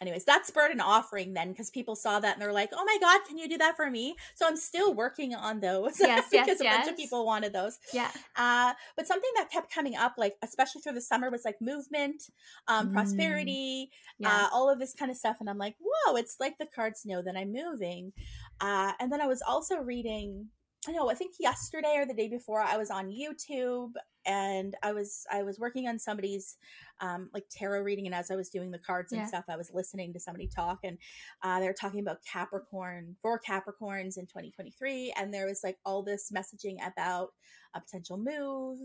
[0.00, 2.98] anyways, that spurred an offering then because people saw that and they're like, "Oh my
[3.00, 6.46] god, can you do that for me?" So I'm still working on those Yes, yes,
[6.46, 7.78] because a bunch of people wanted those.
[7.92, 8.10] Yeah.
[8.36, 12.24] Uh, but something that kept coming up, like especially through the summer, was like movement,
[12.68, 12.92] um, Mm.
[12.92, 14.44] prosperity, Yeah.
[14.44, 15.36] uh, all of this kind of stuff.
[15.40, 18.12] And I'm like, whoa, it's like the cards know that I'm moving.
[18.60, 20.48] Uh, and then I was also reading.
[20.88, 21.10] I know.
[21.10, 23.92] I think yesterday or the day before, I was on YouTube
[24.24, 26.56] and I was I was working on somebody's
[27.02, 29.26] um, like tarot reading, and as I was doing the cards and Yeah.
[29.26, 30.96] stuff, I was listening to somebody talk, and
[31.42, 36.02] uh, they were talking about Capricorn for Capricorns in 2023, and there was like all
[36.02, 37.32] this messaging about
[37.74, 38.78] a potential move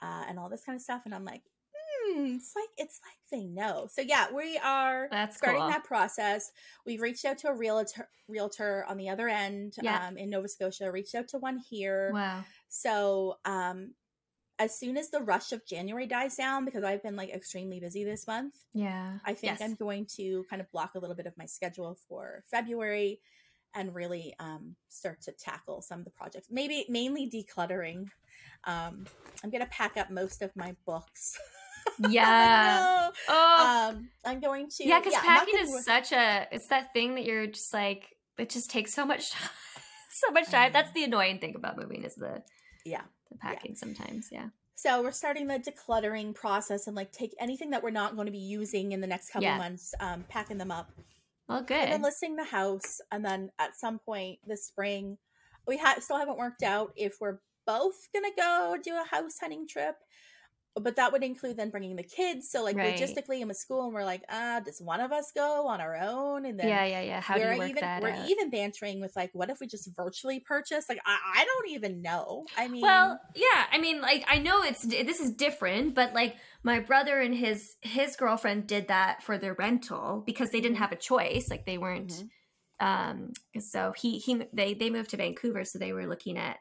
[0.00, 1.42] uh, and all this kind of stuff, and I'm like,
[2.14, 3.88] hmm, it's like it's like they know.
[3.92, 5.70] So yeah, we are That's starting cool.
[5.70, 6.50] that process.
[6.86, 10.06] We've reached out to a realtor realtor on the other end Yeah.
[10.08, 10.90] um, in Nova Scotia.
[10.90, 12.10] Reached out to one here.
[12.12, 12.44] Wow.
[12.68, 13.94] So um,
[14.58, 18.02] as soon as the rush of January dies down, because I've been like extremely busy
[18.04, 19.18] this month, Yeah.
[19.24, 19.62] I think Yes.
[19.62, 23.20] I'm going to kind of block a little bit of my schedule for February
[23.74, 26.48] and really um, start to tackle some of the projects.
[26.50, 28.06] Maybe mainly decluttering.
[28.64, 29.06] Um,
[29.44, 31.38] I'm going to pack up most of my books.
[32.08, 32.94] Yeah.
[33.28, 33.88] Oh.
[33.94, 34.86] um, I'm going to.
[34.86, 38.04] yeah, because I'm packing is such a it's that thing that you're just like
[38.38, 39.50] it just takes so much time.
[40.10, 40.72] so much time.
[40.72, 42.42] That's the annoying thing about moving is the
[42.84, 43.02] Yeah.
[43.30, 44.28] the packing sometimes.
[44.30, 44.48] Yeah.
[44.76, 48.32] So we're starting the decluttering process and like take anything that we're not going to
[48.32, 49.58] be using in the next couple Yeah.
[49.58, 50.90] months, um, packing them up.
[51.48, 51.88] Well, and good.
[51.88, 55.16] then listing the house and then at some point this spring
[55.66, 59.66] we ha- still haven't worked out if we're both gonna go do a house hunting
[59.66, 59.96] trip
[60.74, 62.96] but that would include then bringing the kids so like Right.
[62.96, 65.96] logistically i'm a school and we're like ah does one of us go on our
[65.96, 67.20] own and then yeah, yeah, yeah.
[67.20, 68.28] How do we're you work even that we're out?
[68.28, 72.00] even bantering with like what if we just virtually purchase like i, I don't even
[72.02, 76.14] know i mean Well, yeah, I mean, like I know it's this is different, but
[76.14, 80.76] like my brother and his his girlfriend did that for their rental because they didn't
[80.76, 80.80] Mhm.
[80.80, 81.50] have a choice.
[81.50, 82.12] Like they weren't.
[82.12, 82.28] Mhm.
[82.80, 83.32] Um.
[83.60, 86.58] So he he they they moved to Vancouver, so they were looking at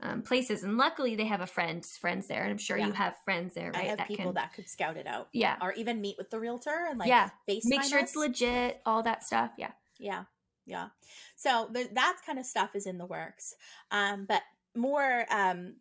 [0.00, 2.86] um, places, and luckily they have a friend friends there, and I'm sure Yeah.
[2.88, 3.88] you have friends there, i right?
[3.88, 6.38] have that people can, that could scout it out yeah, or even meet with the
[6.38, 7.30] realtor and like Yeah.
[7.48, 9.52] FaceTime make sure it's legit, all that stuff.
[9.56, 9.70] Yeah.
[9.98, 10.24] yeah
[10.66, 10.88] yeah
[11.36, 13.54] so th- that kind of stuff is in the works
[13.92, 14.42] um but
[14.74, 15.76] more um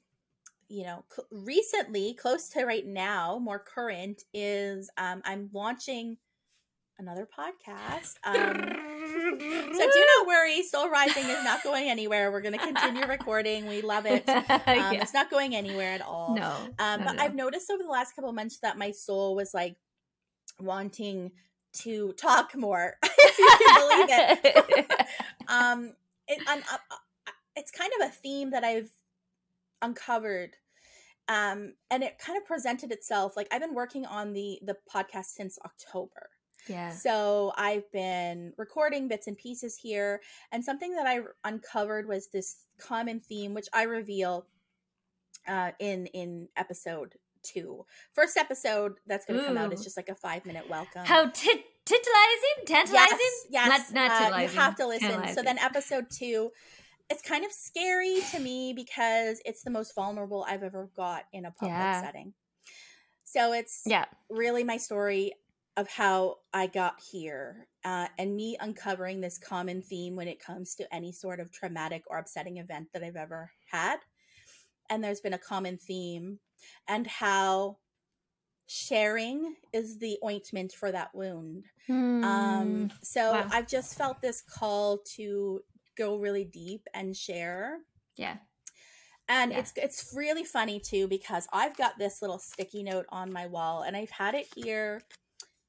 [0.69, 6.17] you know cl- recently close to right now more current is um i'm launching
[6.99, 8.71] another podcast um
[9.15, 13.65] so do not worry soul rising is not going anywhere we're going to continue recording
[13.67, 14.91] we love it um, yeah.
[14.93, 16.51] it's not going anywhere at all No.
[16.80, 17.19] um, but.
[17.19, 19.78] I've noticed over the last couple of months that my soul was like
[20.60, 21.32] wanting
[21.73, 25.08] to talk more, if you can believe it.
[25.47, 25.93] um,
[26.28, 26.78] it un- uh,
[27.28, 28.91] uh, it's kind of a theme that I've
[29.82, 30.51] uncovered,
[31.28, 33.36] um, and it kind of presented itself.
[33.36, 36.30] Like I've been working on the the podcast since October.
[36.67, 36.91] Yeah.
[36.91, 42.65] So I've been recording bits and pieces here, and something that I uncovered was this
[42.80, 44.47] common theme, which I reveal
[45.47, 47.86] uh, in in episode two.
[48.13, 51.06] First episode that's going to come out is just like a five minute welcome.
[51.06, 53.17] How tit titillizing, tantalizing?
[53.49, 53.91] Yes, yes.
[53.93, 55.28] Not, not uh, you have to listen.
[55.34, 56.51] So then episode two,
[57.10, 61.45] it's kind of scary to me because it's the most vulnerable I've ever got in
[61.45, 62.01] a public Yeah.
[62.01, 62.34] setting.
[63.23, 65.34] So it's yeah, really my story
[65.77, 70.75] of how I got here uh, and me uncovering this common theme when it comes
[70.75, 73.97] to any sort of traumatic or upsetting event that I've ever had.
[74.89, 76.39] And there's been a common theme,
[76.88, 77.77] and how
[78.67, 81.65] sharing is the ointment for that wound.
[82.23, 83.47] Um, Mm, so wow.
[83.51, 85.61] I've just felt this call to
[85.97, 87.79] go really deep and share.
[88.15, 88.38] yeah.
[89.27, 89.59] And Yeah.
[89.59, 93.81] it's it's really funny too because I've got this little sticky note on my wall
[93.81, 95.01] and I've had it here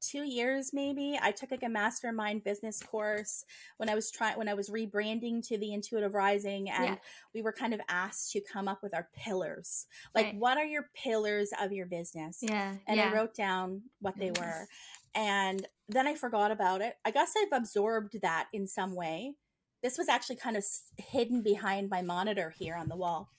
[0.07, 1.19] two years maybe.
[1.21, 3.45] I took like a mastermind business course
[3.77, 6.97] when I was trying when I was rebranding to the intuitive rising and Yeah.
[7.35, 9.87] we were kind of asked to come up with our pillars.
[10.15, 10.37] Like Right.
[10.37, 12.39] what are your pillars of your business?
[12.43, 12.77] Yeah.
[12.87, 13.11] and yeah.
[13.11, 14.67] I wrote down what they were.
[15.15, 16.97] And then I forgot about it.
[17.05, 19.35] I guess I've absorbed that in some way.
[19.83, 20.65] This was actually kind of
[20.99, 23.31] hidden behind my monitor here on the wall.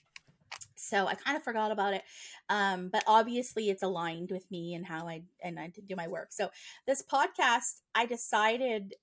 [0.88, 2.04] So I kind of forgot about it.
[2.50, 6.32] Um, but obviously it's aligned with me and how I and I do my work.
[6.32, 6.50] So
[6.86, 8.96] this podcast, I decided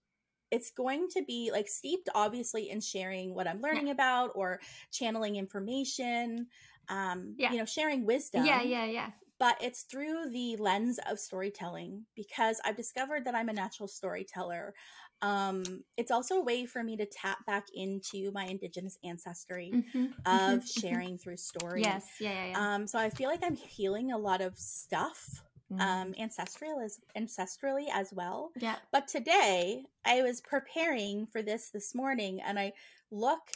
[0.50, 4.60] it's going to be like steeped obviously in sharing what I'm learning about or
[4.92, 6.46] channeling information,
[6.88, 7.50] um, Yeah.
[7.52, 9.10] you know, sharing wisdom Yeah, yeah, yeah.
[9.40, 14.74] but it's through the lens of storytelling because I've discovered that I'm a natural storyteller.
[15.22, 20.12] Um, it's also a way for me to tap back into my indigenous ancestry Mhm,
[20.26, 20.82] of mhm, mhm.
[20.82, 21.82] sharing through story.
[21.82, 22.74] Yes, yeah, yeah, yeah.
[22.74, 25.80] Um, so I feel like I'm healing a lot of stuff, Mhm.
[25.80, 28.52] um, ancestral as ancestrally as well.
[28.56, 28.76] yeah.
[28.92, 32.72] But today I was preparing for this this morning and I
[33.10, 33.52] look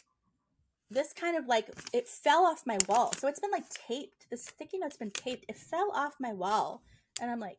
[0.90, 3.12] this kind of like it fell off my wall.
[3.18, 4.28] So it's been like taped.
[4.30, 5.44] The sticky note's been taped.
[5.48, 6.82] It fell off my wall.
[7.20, 7.58] And I'm like,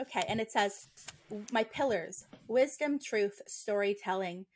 [0.00, 0.24] okay.
[0.28, 0.88] And it says
[1.52, 4.46] my pillars, wisdom, truth, storytelling,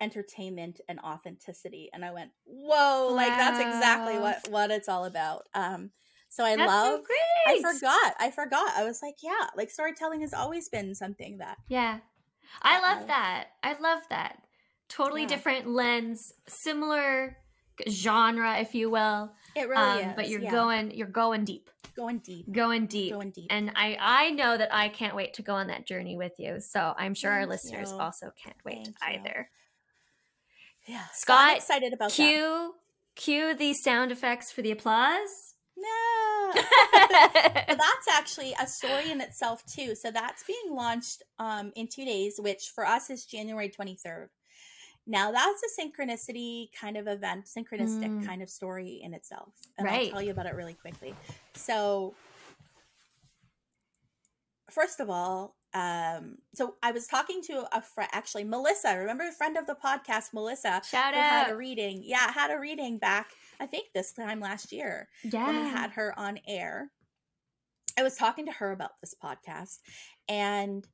[0.00, 1.90] entertainment, and authenticity.
[1.92, 5.48] And I went, whoa, like that's exactly what what it's all about.
[5.54, 5.90] Um
[6.30, 7.64] so I That's love so great.
[7.64, 8.14] I forgot.
[8.20, 8.70] I forgot.
[8.76, 11.98] I was like, yeah, like storytelling has always been something that Yeah.
[12.62, 13.48] I love that.
[13.62, 14.42] I love that.
[14.88, 15.28] Totally Yeah.
[15.28, 17.36] different lens, similar
[17.88, 19.32] genre, if you will.
[19.54, 20.16] It really um, is.
[20.16, 20.50] but you're yeah.
[20.50, 21.70] going you're going deep.
[21.96, 23.12] going deep, Going deep.
[23.12, 23.46] going deep.
[23.50, 26.60] And I I know that I can't wait to go on that journey with you.
[26.60, 27.98] So I'm sure our listeners you.
[27.98, 29.20] also can't wait Thank you.
[29.20, 29.50] either.
[30.86, 32.14] yeah, so Scott, I'm excited about that.
[32.16, 32.74] Cue
[33.16, 35.54] cue the sound effects for the applause.
[35.76, 36.52] No.
[36.54, 39.94] That's actually a story in itself too.
[39.94, 44.28] So that's being launched um, in two days, which for us is January 23rd.
[45.10, 48.26] Now that's a synchronicity kind of event, synchronistic Mm.
[48.26, 49.54] kind of story in itself.
[49.78, 50.06] And Right.
[50.08, 51.14] I'll tell you about it really quickly.
[51.54, 52.14] So
[54.70, 59.32] first of all, um, so I was talking to a friend, actually Melissa, remember a
[59.32, 62.00] friend of the podcast, Melissa, Shout who had a reading.
[62.02, 65.46] Yeah, had a reading back, I think this time last year Yeah.
[65.46, 66.90] when we had her on air.
[67.98, 69.78] I was talking to her about this podcast,
[70.28, 70.86] and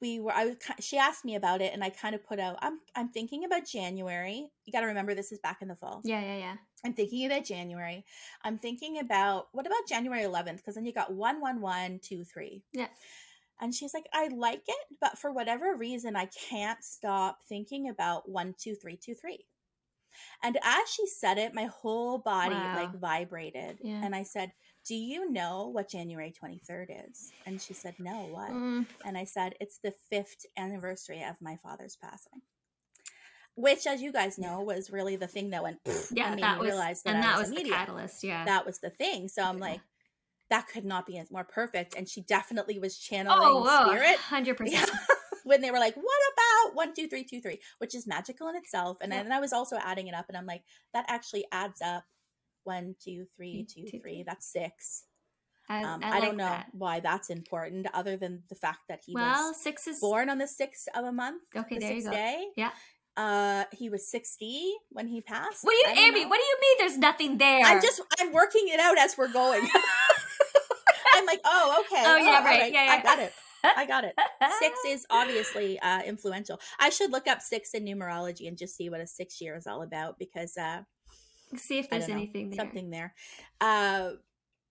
[0.00, 0.32] we were.
[0.32, 0.56] I was.
[0.80, 2.58] She asked me about it, and I kind of put out.
[2.60, 2.80] I'm.
[2.94, 4.48] I'm thinking about January.
[4.64, 6.00] You got to remember this is back in the fall.
[6.04, 6.54] yeah, yeah, yeah.
[6.84, 8.04] I'm thinking about January.
[8.44, 10.56] I'm thinking about what about January 11th?
[10.58, 12.62] Because then you got one, one, one, two, three.
[12.72, 12.88] Yeah.
[13.60, 18.26] And she's like, I like it, but for whatever reason, I can't stop thinking about
[18.26, 19.44] one, two, three, two, three.
[20.42, 22.76] And as she said it, my whole body Wow.
[22.76, 23.78] like vibrated.
[23.82, 24.00] Yeah.
[24.02, 24.52] And I said,
[24.86, 27.32] Do you know what January 23rd is?
[27.46, 28.50] And she said, No, what?
[28.50, 32.42] Mm, And I said, It's the fifth anniversary of my father's passing.
[33.56, 35.78] Which, as you guys know, was really the thing that went
[36.12, 38.24] yeah, and that me was realize that and I that was, was the catalyst.
[38.24, 38.44] Yeah.
[38.44, 39.28] That was the thing.
[39.28, 39.64] So I'm Yeah.
[39.64, 39.80] like,
[40.48, 41.94] that could not be more perfect.
[41.96, 44.16] And she definitely was channeling oh, whoa, spirit.
[44.18, 44.80] hundred Yeah.
[44.80, 44.98] percent.
[45.44, 48.56] when they were like, what about one, two, three, two, three, which is magical in
[48.56, 48.98] itself.
[49.00, 49.22] And Yeah.
[49.22, 50.62] then I was also adding it up and I'm like,
[50.94, 52.04] that actually adds up.
[52.74, 54.22] One, two, three, two, two, three.
[54.26, 55.04] That's six.
[55.68, 56.66] I, Um, I, I, like don't know That.
[56.72, 60.38] why that's important, other than the fact that he Well, was six is born on
[60.38, 61.42] the sixth of a month.
[61.56, 62.10] Okay, the there you go.
[62.10, 62.44] day.
[62.56, 62.70] Yeah.
[63.16, 65.62] Uh, he was sixty when he passed.
[65.64, 66.22] What do you, Amy?
[66.22, 66.28] know.
[66.30, 66.76] What do you mean?
[66.78, 67.64] There's nothing there.
[67.64, 69.62] I'm just I'm working it out as we're going.
[71.14, 72.02] I'm like, oh, okay.
[72.06, 72.72] Oh, yeah, all right.
[72.72, 72.92] Yeah, yeah.
[72.92, 73.32] I got it.
[73.62, 74.14] I got it.
[74.58, 76.58] Six is obviously uh, influential.
[76.78, 79.66] I should look up six in numerology and just see what a six year is
[79.66, 80.80] all about because uh,
[81.56, 82.56] See if there's don't know, anything there.
[82.56, 83.14] something there.
[83.60, 84.10] Uh,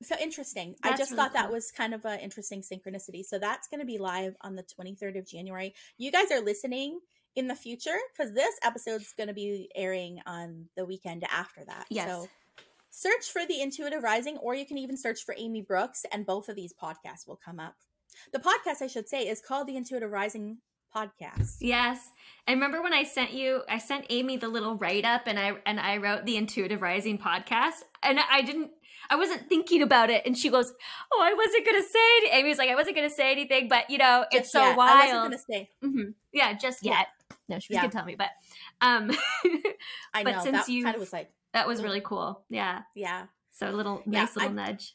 [0.02, 0.76] so interesting.
[0.82, 3.24] I just really thought that was kind of an interesting synchronicity.
[3.26, 5.74] So that's going to be live on the 23rd of January.
[5.98, 7.00] You guys are listening
[7.36, 11.86] in the future because this episode's going to be airing on the weekend after that.
[11.90, 12.08] Yes.
[12.08, 12.28] So
[12.92, 16.50] search for the Intuitive Rising, or you can even search for Amy Brookes, and both
[16.50, 17.76] of these podcasts will come up.
[18.32, 20.58] The podcast, I should say, is called the Intuitive Rising
[20.96, 21.58] Podcast.
[21.60, 22.00] Yes.
[22.48, 25.54] I remember when I sent you I sent Amy the little write up and I
[25.66, 28.72] and I wrote the Intuitive Rising podcast and I didn't
[29.12, 30.72] I wasn't thinking about it and she goes,
[31.12, 33.68] "Oh, I wasn't going to say." Amy was like, "I wasn't going to say anything,
[33.68, 34.74] but you know, it's Just so yet.
[34.74, 35.70] I wild." wasn't going to say.
[35.84, 36.10] Mm-hmm.
[36.34, 36.92] Yeah, just Yeah.
[37.00, 37.08] yet.
[37.48, 37.80] No, she was Yeah.
[37.82, 38.30] going to tell me, but
[38.82, 39.10] um
[40.14, 42.44] I But know since that you- kind of was like, that was really cool.
[42.50, 42.82] Yeah.
[42.96, 43.26] yeah.
[43.52, 44.94] So a little Yeah, nice little I- nudge.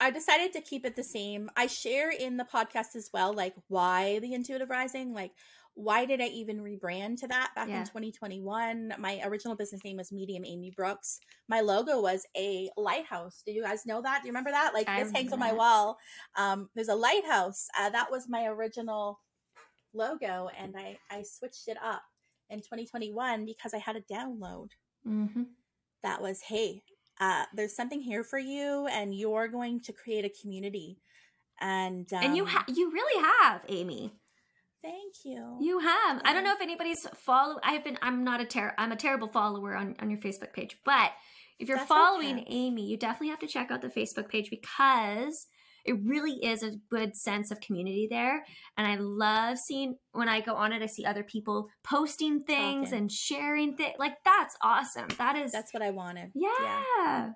[0.00, 1.48] I decided to keep it the same.
[1.56, 5.32] I share in the podcast as well, like why the intuitive rising, like
[5.74, 7.80] why did I even rebrand to that back Yeah.
[7.80, 8.94] in 2021?
[8.98, 11.20] My original business name was Medium Amy Brookes.
[11.48, 13.42] My logo was a lighthouse.
[13.44, 14.22] Do you guys know that?
[14.22, 14.72] Do you remember that?
[14.72, 15.98] Like I this hangs on my wall.
[16.36, 17.66] Um, there's a lighthouse.
[17.78, 19.20] Uh, that was my original
[19.94, 22.02] logo, and I I switched it up
[22.48, 24.68] in 2021 because I had a download
[25.04, 25.42] hmm
[26.02, 26.82] that was hey
[27.20, 30.98] uh, there's something here for you and you're going to create a community
[31.60, 34.12] and um, and you ha- you really have, Amy.
[34.82, 35.56] Thank you.
[35.60, 36.20] You have.
[36.24, 37.58] I don't know if anybody's follow.
[37.62, 37.98] I've been.
[38.02, 38.74] I'm not a ter.
[38.78, 41.12] I'm a terrible follower on on your Facebook page, but
[41.58, 42.46] if you're That's following okay.
[42.48, 45.46] Amy, you definitely have to check out the Facebook page because
[45.86, 48.44] it really is a good sense of community there.
[48.76, 52.90] And I love seeing when I go on it, I see other people posting things
[52.90, 52.98] Talking.
[52.98, 53.94] and sharing things.
[53.98, 55.08] Like that's awesome.
[55.18, 55.52] That is.
[55.52, 56.32] That's what I wanted.
[56.34, 57.30] yeah.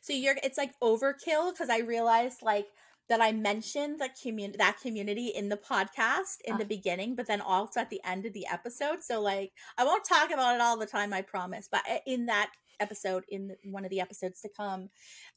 [0.00, 2.66] So you're it's like overkill because I realized like
[3.08, 6.64] that I mentioned the community that community in the podcast in the uh-huh.
[6.68, 9.02] beginning, but then also at the end of the episode.
[9.02, 11.68] So like I won't talk about it all the time, I promise.
[11.70, 12.50] But eh, in that
[12.80, 14.90] episode, in one of the episodes to come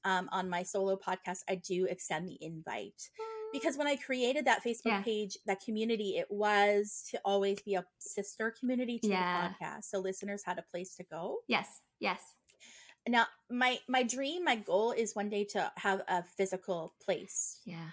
[0.03, 3.09] um, on my solo podcast, I do extend the invite
[3.51, 5.01] because when I created that Facebook Yeah.
[5.01, 9.49] page, that community, it was to always be a sister community to Yeah.
[9.49, 11.39] the podcast, so listeners had a place to go.
[11.47, 11.81] Yes.
[11.99, 12.21] Yes.
[13.07, 17.89] Now, my my dream, my goal is one day to have a physical place, Yeah.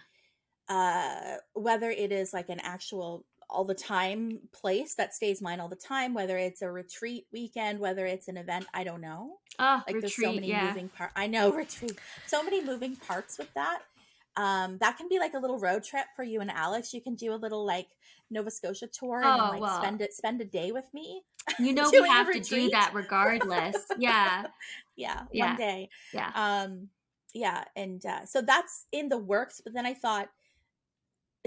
[0.69, 5.69] uh, whether it is like an actual all the time place that stays mine all
[5.69, 9.39] the time, whether it's a retreat weekend, whether it's an event, I don't know.
[9.59, 10.03] Oh, Like retreat.
[10.03, 10.67] there's so many yeah.
[10.67, 11.13] moving parts.
[11.17, 13.81] I know retreat, so many moving parts with that.
[14.37, 16.93] Um, that can be like a little road trip for you and Alex.
[16.93, 17.87] You can do a little like
[18.31, 19.81] Nova Scotia tour and Oh, like well.
[19.81, 21.23] spend it spend a day with me.
[21.59, 23.77] You know we have to do that regardless.
[23.99, 24.47] Yeah.
[24.97, 25.47] Yeah, Yeah.
[25.49, 25.89] one day.
[26.13, 26.31] Yeah.
[26.35, 26.89] um
[27.35, 30.31] yeah and uh, so that's in the works but then i thought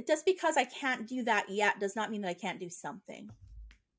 [0.07, 3.29] just because i can't do that yet does not mean that i can't do something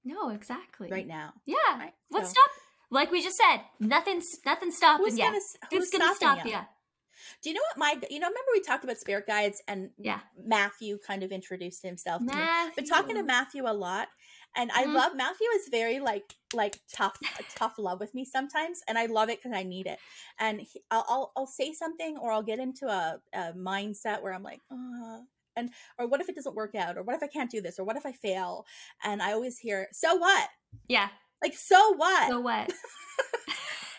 [0.05, 0.89] No, exactly.
[0.91, 1.57] right now Yeah.
[1.79, 1.93] right?
[2.09, 2.51] What's So, stop?
[2.91, 5.39] Like we just said, nothing's nothing's stopping who's gonna
[5.71, 6.53] who's Who's gonna stop you?
[7.43, 10.21] do you know what my you know remember we talked about spirit guides and Yeah.
[10.43, 12.75] matthew kind of introduced himself to me Matthew.
[12.77, 14.09] been talking to matthew a lot
[14.57, 14.95] and i Mhm.
[14.95, 17.19] love matthew is very like like tough
[17.55, 19.99] tough love with me sometimes and i love it because i need it
[20.39, 24.33] and he, I'll, I'll i'll say something or i'll get into a, a mindset where
[24.33, 25.19] i'm like uh,
[25.61, 27.79] and or what if it doesn't work out or what if i can't do this
[27.79, 28.65] or what if i fail
[29.05, 30.49] and i always hear so what
[30.89, 31.09] Yeah.
[31.43, 32.73] like so what So what?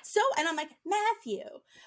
[0.03, 1.43] so and i'm like matthew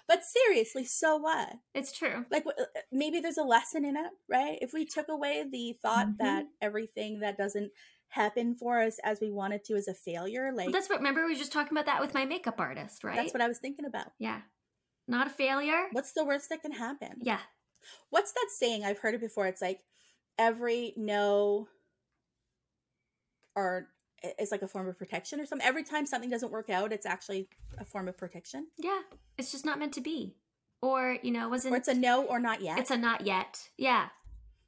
[0.09, 2.25] but seriously so what It's true.
[2.31, 6.09] like uh, maybe there's a lesson in it right if we took away the thought
[6.09, 6.19] Mhm.
[6.19, 7.71] that everything that doesn't
[8.09, 10.99] happen for us as we wanted to is a failure like That's what.
[10.99, 13.17] Remember, we were just talking about that with my makeup artist, right?
[13.17, 14.41] that's what i was thinking about Yeah.
[15.09, 15.85] Not a failure.
[15.93, 17.41] what's the worst that can happen Yeah.
[18.11, 19.81] What's that saying i've heard it before it's like
[20.39, 21.69] every no
[23.55, 23.89] or
[24.23, 27.07] it's like a form of protection or something every time something doesn't work out it's
[27.07, 29.01] actually a form of protection Yeah.
[29.37, 30.37] It's just not meant to be,
[30.81, 31.75] or you know, wasn't.
[31.75, 33.69] or it's a no or not yet It's a not yet.
[33.77, 34.09] Yeah.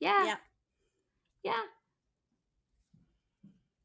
[0.01, 0.25] Yeah.
[0.25, 0.37] Yeah.
[1.45, 1.63] Yeah.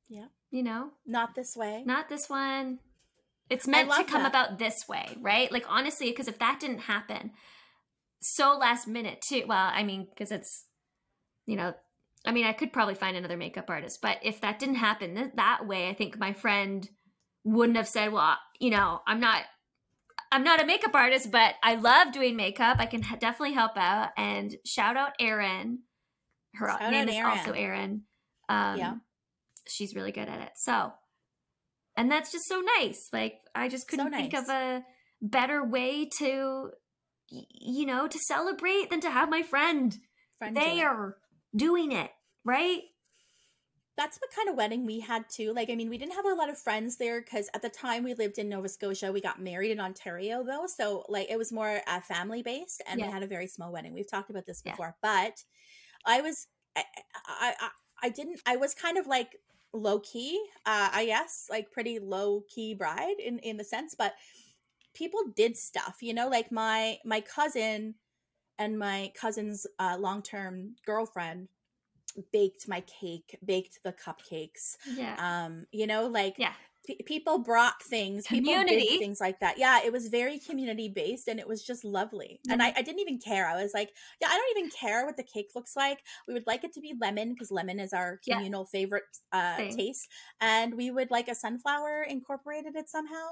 [0.10, 0.26] Yeah.
[0.50, 2.80] You know, not this way not this one.
[3.50, 4.30] It's meant to come that.
[4.30, 5.52] about this way, right?
[5.52, 7.32] Like honestly, because if that didn't happen,
[8.22, 9.44] so last minute too.
[9.48, 10.66] Well, I mean, because it's,
[11.46, 11.74] you know,
[12.26, 15.32] I mean, I could probably find another makeup artist, but if that didn't happen th-
[15.36, 16.88] that way, I think my friend
[17.44, 19.44] wouldn't have said, "Well, you know, I'm not."
[20.34, 22.78] I'm not a makeup artist, but I love doing makeup.
[22.80, 24.12] I can h- definitely help out.
[24.16, 25.80] And shout out Erin.
[26.54, 27.38] Her Shout name is Erin.
[27.38, 28.04] also Erin.
[28.48, 28.94] Um, Yeah.
[29.68, 30.52] she's really good at it.
[30.56, 30.94] So,
[31.98, 33.10] and that's just so nice.
[33.12, 34.44] Like I just couldn't think nice.
[34.44, 34.86] of a
[35.22, 36.72] better way to,
[37.32, 39.98] you know, to celebrate than to have my friend
[40.38, 40.66] Friend do it.
[40.66, 41.16] there
[41.56, 42.12] doing it.
[42.44, 42.82] Right?
[43.98, 45.54] that's what kind of wedding we had too.
[45.54, 48.04] Like, I mean, we didn't have a lot of friends there because at the time
[48.04, 49.12] we lived in Nova Scotia.
[49.12, 53.00] We got married in Ontario though, so like it was more uh, family based, and
[53.00, 53.08] Yeah.
[53.08, 53.94] we had a very small wedding.
[53.94, 54.72] We've talked about this Yeah.
[54.72, 55.44] before, but
[56.06, 56.84] I was, I,
[57.28, 57.70] I, I,
[58.04, 58.40] I didn't.
[58.46, 59.36] I was kind of like
[59.74, 64.16] low key, uh, I guess, like pretty low key bride in in the sense, but
[64.94, 67.96] people did stuff, you know, like my my cousin
[68.60, 71.50] and my cousin's uh, long term girlfriend
[72.34, 74.78] baked my cake, baked the cupcakes.
[74.86, 75.16] Yeah.
[75.18, 76.54] Um, you know, like Yeah.
[76.86, 78.80] pe- people brought things, people Community.
[78.90, 79.58] did things like that.
[79.58, 82.42] Yeah, it was very community based, and it was just lovely.
[82.50, 83.48] And I, I didn't even care.
[83.48, 86.00] I was like, yeah, I don't even care what the cake looks like.
[86.28, 88.36] We would like it to be lemon because lemon is our Yeah.
[88.36, 90.10] communal favorite uh, taste,
[90.42, 93.28] and we would like a sunflower incorporated it somehow.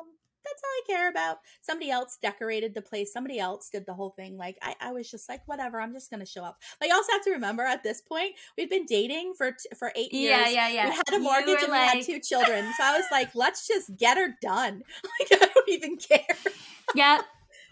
[0.45, 1.37] That's all I care about.
[1.61, 3.11] Somebody else decorated the place.
[3.13, 4.37] Somebody else did the whole thing.
[4.37, 5.79] Like I, I was just like, whatever.
[5.79, 6.57] I'm just gonna show up.
[6.81, 9.91] Like you also have to remember at this point we've been dating for t- for
[9.95, 10.37] eight years.
[10.37, 10.89] Yeah, yeah, yeah.
[10.89, 12.71] We had a mortgage and we had two children.
[12.77, 14.83] So I was like, let's just get her done.
[15.19, 16.25] Like I don't even care.
[16.95, 17.21] yeah.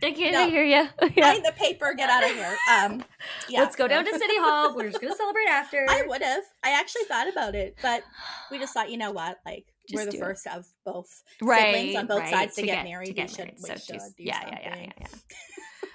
[0.04, 0.48] I can No.
[0.50, 0.88] hear you.
[1.22, 2.56] Sign the paper, get out of here.
[2.72, 3.04] Um
[3.50, 3.62] yeah.
[3.62, 4.76] Let's go down to City Hall.
[4.76, 5.86] We're just gonna celebrate after.
[5.90, 6.44] I would have.
[6.64, 8.04] I actually thought about it, but
[8.52, 9.40] we just thought, you know what?
[9.46, 10.20] Like Just we're the it.
[10.20, 13.08] first of both right, siblings on both right, sides to, get, get married.
[13.08, 13.56] To get we should, married.
[13.62, 15.08] we So should do yeah, yeah, yeah, yeah, yeah.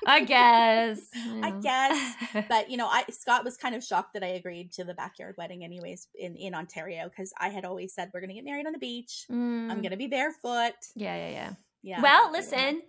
[0.07, 1.01] I guess.
[1.15, 2.15] I guess.
[2.49, 5.37] But you know, I Scott was kind of shocked that I agreed to the backyard
[5.39, 8.73] wedding, anyways, in in Ontario, because I had always said we're gonna get married on
[8.73, 9.27] the beach.
[9.31, 10.75] Mm, I'm gonna be barefoot.
[10.95, 11.51] Yeah, yeah, yeah.
[11.83, 12.01] Yeah.
[12.01, 12.83] well, listen.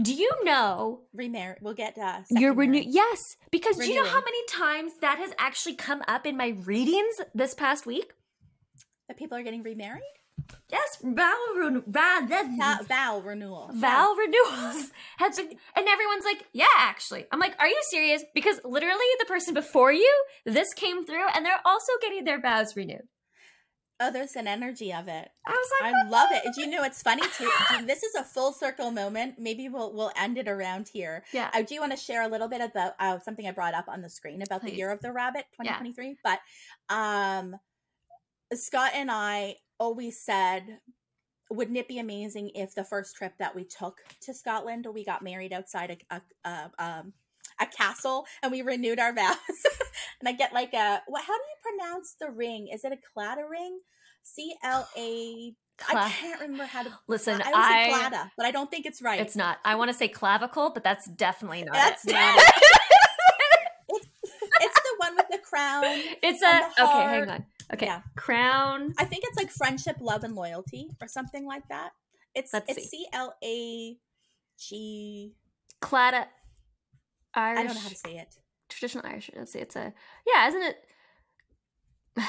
[0.00, 1.58] Do you know remarry.
[1.60, 2.72] We'll get uh, second renew.
[2.72, 2.88] marriage.
[2.90, 6.56] Yes, because do you know how many times that has actually come up in my
[6.64, 8.12] readings this past week?
[9.08, 10.02] That people are getting remarried.
[10.70, 13.70] Yes, vow ren- vow, renewal.
[13.74, 18.58] vow renewals has been, and everyone's like, "Yeah, actually." I'm like, "Are you serious?" Because
[18.64, 23.06] literally, the person before you, this came through, and they're also getting their vows renewed.
[24.00, 25.28] Oh, there's an energy of it.
[25.46, 26.42] I was like, I love it.
[26.56, 27.48] Do you know it's funny too?
[27.86, 29.34] This is a full circle moment.
[29.38, 31.24] Maybe we'll we'll end it around here.
[31.32, 33.88] "Yeah, I do want to share a little bit about uh, something I brought up
[33.88, 35.78] on the screen about the year of the rabbit Yeah.
[35.78, 36.16] 2023.
[36.24, 36.40] But
[36.92, 37.54] um,
[38.54, 40.78] Scott and I always said,
[41.50, 45.22] wouldn't it be amazing if the first trip that we took to Scotland, we got
[45.22, 47.12] married outside a, a, a um
[47.60, 49.36] a castle and we renewed our vows?
[50.20, 51.22] and I get like a what?
[51.22, 52.68] How do you pronounce the ring?
[52.72, 53.80] Is it a claddagh ring?
[54.22, 55.54] C L A.
[55.88, 56.90] I can't remember how to.
[57.08, 59.20] listen, I say I, claddagh, but I don't think it's right.
[59.20, 59.58] it's not.
[59.64, 62.12] I want to say clavicle, but that's definitely not That's it.
[62.12, 62.44] not it.
[64.60, 65.82] it's the one with the crown.
[66.22, 67.02] it's a okay.
[67.02, 67.46] Hang on.
[67.74, 68.02] Okay, Yeah.
[68.16, 68.92] crown.
[68.98, 71.92] I think it's like friendship, love, and loyalty, or something like that.
[72.34, 72.88] It's Let's it's.
[72.90, 73.96] C L A
[74.58, 75.34] G.
[75.80, 76.26] Claddagh.
[77.34, 77.58] Irish.
[77.58, 78.34] I don't know how to say it.
[78.68, 79.30] traditional Irish.
[79.34, 79.58] Let's see.
[79.60, 79.92] It's a
[80.26, 80.76] yeah, isn't it?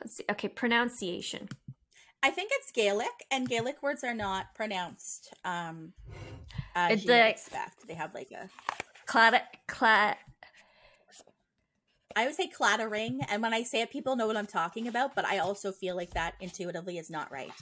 [0.00, 0.24] Let's see.
[0.30, 1.48] Okay, pronunciation.
[2.22, 5.92] I think it's Gaelic, and Gaelic words are not pronounced um,
[6.74, 7.86] as It's you would the- expect.
[7.86, 8.48] They have like a.
[9.06, 9.42] Claddagh.
[9.68, 10.16] Cla.
[12.16, 15.14] I would say clattering, and when I say it, people know what I'm talking about.
[15.14, 17.52] But I also feel like that intuitively is not right.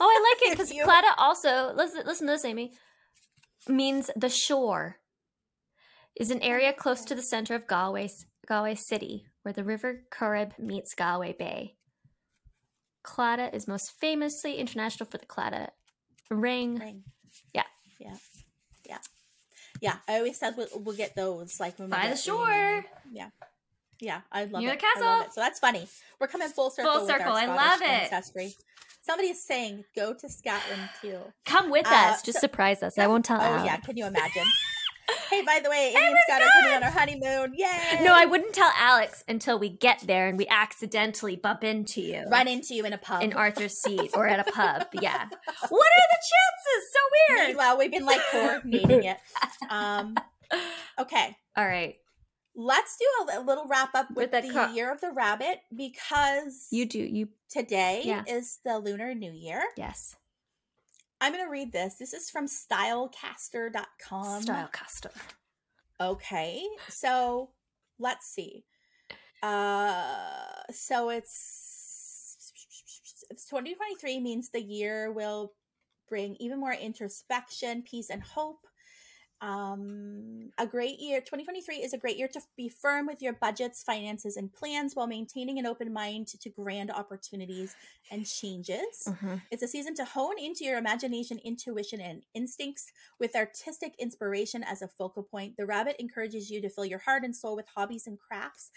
[0.00, 2.02] Oh, I like it because Claddagh also listen.
[2.06, 2.72] Listen to this, Amy.
[3.68, 4.98] Means the shore.
[6.18, 8.08] Is an area close to the center of Galway,
[8.48, 11.74] Galway City, where the River Corrib meets Galway Bay.
[13.04, 15.68] Claddagh is most famously international for the Claddagh
[16.30, 16.76] ring.
[16.76, 17.02] Ring.
[17.54, 17.64] Yeah.
[18.00, 18.16] Yeah.
[18.88, 18.98] Yeah.
[19.80, 19.96] Yeah.
[20.08, 22.84] I always said we'll, we'll get those like when we By the shore.
[23.12, 23.28] Yeah.
[24.00, 24.80] Yeah, I love Near it.
[24.80, 25.26] the I love castle.
[25.30, 25.34] it.
[25.34, 25.86] So that's funny.
[26.20, 26.92] We're coming full circle.
[26.92, 27.32] Full circle.
[27.32, 27.88] I love it.
[27.88, 28.54] Ancestry.
[29.02, 31.18] Somebody is saying go to Scotland too.
[31.44, 32.22] Come with Uh, us.
[32.22, 32.98] Just so- surprise us.
[32.98, 34.44] I won't tell Oh yeah, can you imagine?
[35.30, 37.54] hey, by the way, Amy and Scott are coming on our honeymoon.
[37.56, 38.00] Yay!
[38.02, 42.24] No, I wouldn't tell Alex until we get there and we accidentally bump into you.
[42.28, 43.22] run into you in a pub.
[43.22, 44.88] in Arthur's seat or at a pub.
[45.00, 45.26] Yeah.
[45.68, 46.92] What are the chances?
[46.92, 46.98] So
[47.36, 47.48] weird.
[47.50, 49.16] Meanwhile, we've been like coordinating it.
[49.70, 50.16] Um,
[50.98, 51.96] okay, All right.
[52.56, 53.04] Let's do
[53.36, 56.98] a, little wrap up with, With the co- year of the rabbit because You do.
[56.98, 57.28] You.
[57.50, 58.24] today Yeah.
[58.26, 59.62] is the Lunar New Year.
[59.76, 60.16] Yes.
[61.20, 61.94] I'm going to read this.
[61.94, 64.42] This is from stylecaster.com.
[64.42, 65.10] Stylecaster.
[66.00, 66.62] Okay.
[66.88, 67.50] So
[67.98, 68.64] let's see.
[69.42, 72.52] Uh so it's
[73.30, 75.52] it's 2023 means the year will
[76.08, 78.66] bring even more introspection, peace and hope.
[79.40, 83.82] Um a great year 2023 is a great year to be firm with your budgets,
[83.82, 87.76] finances and plans while maintaining an open mind to, to grand opportunities
[88.10, 89.06] and changes.
[89.06, 89.42] Mhm.
[89.50, 94.80] It's a season to hone into your imagination, intuition, and instincts with artistic inspiration as
[94.80, 95.56] a focal point.
[95.56, 98.70] The rabbit encourages you to fill your heart and soul with hobbies and crafts.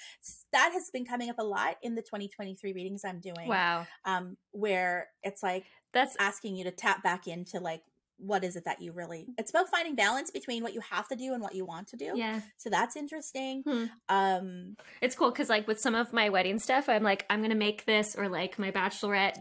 [0.51, 3.47] That has been coming up a lot in the 2023 readings I'm doing.
[3.47, 3.87] Wow.
[4.03, 7.83] Um, where it's like That's asking you to tap back into like
[8.19, 11.15] what is it that you really it's about finding balance between what you have to
[11.15, 12.11] do and what you want to do.
[12.15, 12.41] yeah.
[12.57, 13.63] So that's interesting.
[13.63, 13.85] Hmm.
[14.09, 17.55] Um It's cool because like with some of my wedding stuff, I'm like I'm gonna
[17.55, 19.37] make this or like my bachelorette.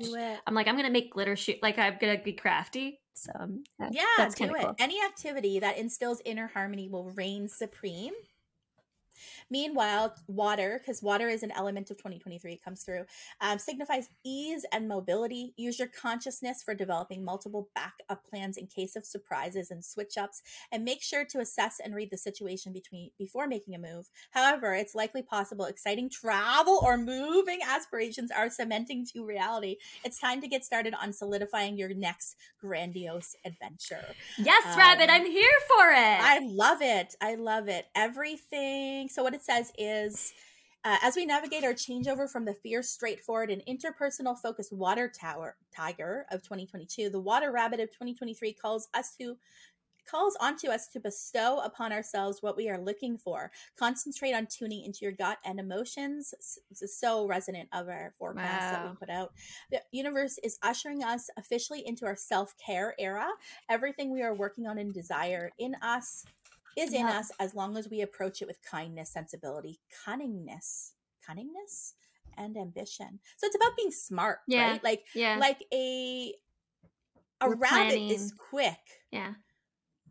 [0.47, 1.57] I'm like I'm gonna make glitter shoot.
[1.63, 3.01] Like I'm gonna be crafty.
[3.15, 3.33] So
[3.81, 4.65] that- Yeah, that's do kind of it.
[4.67, 4.75] cool.
[4.79, 8.13] Any activity that instills inner harmony will reign supreme.
[9.51, 13.05] Meanwhile, water, because water is an element of 2023, comes through,
[13.41, 15.55] um, signifies ease and mobility.
[15.57, 20.43] Use your consciousness for developing multiple backup plans in case of surprises and switch ups,
[20.73, 24.11] and make sure to assess and read the situation between before making a move.
[24.31, 29.77] However, it's likely possible exciting travel or moving aspirations are cementing to reality.
[30.05, 34.05] It's time to get started on solidifying your next grandiose adventure.
[34.37, 36.21] Yes, Rabbit, Um, I'm here for it.
[36.21, 37.15] I love it.
[37.21, 37.87] I love it.
[37.95, 39.08] Everything.
[39.09, 40.33] So, what it says is
[40.85, 45.57] uh, as we navigate our changeover from the fierce, straightforward, and interpersonal focused water tower
[45.75, 49.37] tiger of 2022, the water rabbit of 2023 calls us to
[50.09, 53.51] calls onto us to bestow upon ourselves what we are looking for.
[53.79, 56.33] Concentrate on tuning into your gut and emotions.
[56.71, 59.33] This is so resonant of our forecast that we put out.
[59.71, 63.29] The universe is ushering us officially into our self care era.
[63.69, 66.25] Everything we are working on and desire in us
[66.77, 67.19] is in Yeah.
[67.19, 70.93] us as long as we approach it with kindness, sensibility, cunningness,
[71.29, 71.95] cunningness,
[72.37, 73.21] and ambition.
[73.37, 74.71] So it's about being smart, Yeah.
[74.73, 74.85] right?
[74.85, 75.37] Like Yeah.
[75.39, 76.35] like a
[77.41, 79.03] a We're rabbit is quick.
[79.13, 79.35] yeah.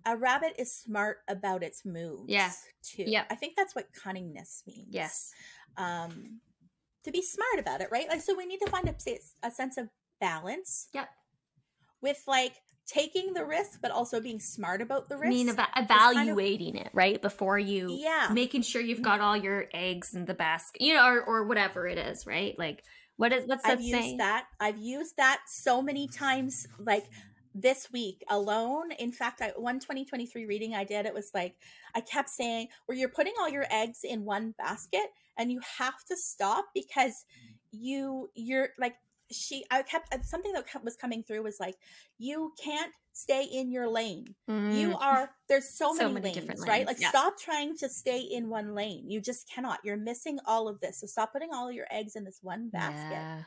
[0.06, 2.30] A rabbit is smart about its moves.
[2.30, 2.52] Yeah.
[2.82, 3.04] Too.
[3.06, 3.26] Yeah.
[3.30, 4.88] I think that's what cunningness means.
[4.90, 5.34] Yes.
[5.76, 6.40] Um,
[7.04, 8.08] to be smart about it, right?
[8.08, 8.96] Like, so we need to find a,
[9.44, 9.90] a sense of
[10.22, 10.88] balance.
[10.94, 11.10] Yep.
[12.02, 15.28] With like taking the risk, but also being smart about the risk.
[15.28, 18.30] I mean, eva- kind of- evaluating it right before you yeah.
[18.32, 21.88] making sure you've got all your eggs in the basket, you know, or, or whatever
[21.88, 22.58] it is, right?
[22.58, 22.84] Like,
[23.18, 24.18] what is what's that I've used saying?
[24.18, 24.46] that.
[24.60, 27.06] I've used that so many times, like
[27.54, 28.92] this week alone.
[29.00, 31.56] In fact, I, one 2023 reading I did, it was like,
[31.96, 35.08] I kept saying, where you're putting all your eggs in one basket
[35.38, 37.26] and you have to stop because
[37.72, 38.96] you, you're like,
[39.32, 41.76] she, I kept, something that kept- was coming through was like,
[42.18, 44.36] you can't stay in your lane.
[44.48, 44.54] You
[44.92, 46.86] Mm, are, there's so, So many, many lanes, different right?
[46.86, 47.10] Like, yeah.
[47.10, 49.10] stop trying to stay in one lane.
[49.10, 49.80] You just cannot.
[49.84, 51.00] You're missing all of this.
[51.02, 53.44] So stop putting all your eggs in this one basket yeah.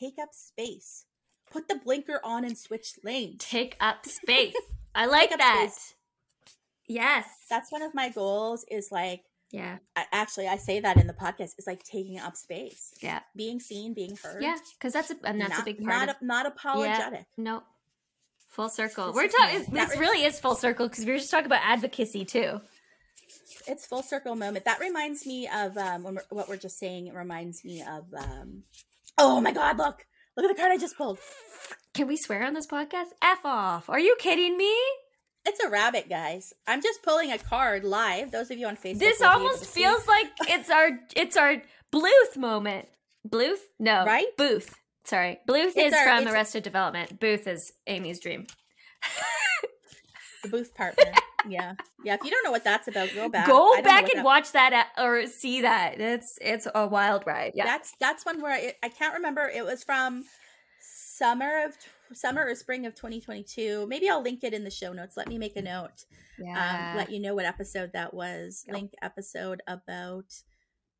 [0.00, 1.04] take up space.
[1.50, 3.36] Put the blinker on and switch lanes.
[3.44, 4.54] Take up space.
[4.94, 5.68] I like that.
[5.70, 5.94] space.
[6.88, 7.26] Yes.
[7.50, 8.64] That's one of my goals.
[8.70, 9.22] Is like
[9.52, 9.76] yeah.
[9.94, 11.52] I, actually I say that in the podcast.
[11.58, 12.92] It's like taking up space.
[13.00, 13.20] Yeah.
[13.36, 14.42] being seen, being heard.
[14.42, 14.56] Yeah.
[14.78, 17.26] Because that's a and that's not, a big part Not of not apologetic.
[17.36, 17.62] no.
[18.48, 19.12] Full circle.
[19.12, 19.64] This We're talking.
[19.72, 22.60] This re- really is full circle because we were just talking about advocacy too.
[23.66, 24.64] It's full circle moment.
[24.66, 27.06] That reminds me of um when we're, what we're just saying.
[27.06, 28.64] It reminds me of um.
[29.16, 29.78] Oh my God!
[29.78, 31.18] Look, look at the card I just pulled.
[31.94, 33.08] Can we swear on this podcast?
[33.22, 33.88] F off.
[33.88, 34.74] Are you kidding me?
[35.44, 36.52] It's a rabbit, guys.
[36.66, 38.30] I'm just pulling a card live.
[38.30, 38.98] Those of you on Facebook.
[39.00, 41.56] This will be able almost feels like it's our it's our
[41.92, 42.88] Bluth moment.
[43.28, 43.58] Bluth?
[43.78, 44.04] No.
[44.04, 44.26] Right?
[44.38, 44.74] Booth.
[45.04, 45.40] Sorry.
[45.48, 47.18] Bluth It's is our- from Arrested Development.
[47.18, 48.46] Booth is Amy's dream.
[50.42, 51.12] the booth partner.
[51.48, 51.74] yeah,
[52.04, 52.14] yeah.
[52.14, 53.46] If you don't know what that's about, go back.
[53.46, 56.00] Go back and that- watch that at, or see that.
[56.00, 57.52] It's it's a wild ride.
[57.54, 57.64] Yeah.
[57.64, 59.42] That's that's one where I, I can't remember.
[59.52, 60.24] It was from
[60.82, 61.76] summer of
[62.14, 63.86] summer or spring of 2022.
[63.86, 65.16] Maybe I'll link it in the show notes.
[65.16, 66.04] Let me make a note.
[66.40, 68.64] Um, let you know what episode that was.
[68.66, 68.74] Yep.
[68.74, 70.34] Link episode about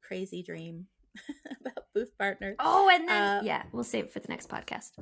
[0.01, 0.87] crazy dream
[1.61, 2.57] about booth partners.
[2.59, 4.93] oh, and then uh, yeah, we'll save it for the next podcast.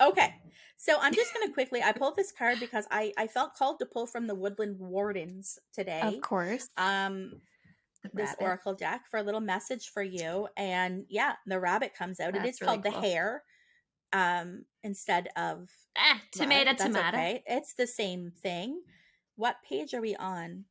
[0.00, 0.34] Okay.
[0.76, 3.78] So I'm just going to quickly, I pulled this card because I, I felt called
[3.78, 6.00] to pull from the Woodland Wardens today.
[6.02, 6.68] Of course.
[6.76, 7.40] Um,
[8.12, 12.30] this oracle deck for a little message for you and yeah the rabbit comes out
[12.30, 13.44] it That's is really called the hare
[14.12, 17.16] um instead of but tomato, that's tomato.
[17.16, 17.42] okay.
[17.46, 18.82] it's the same thing
[19.36, 20.64] what page are we on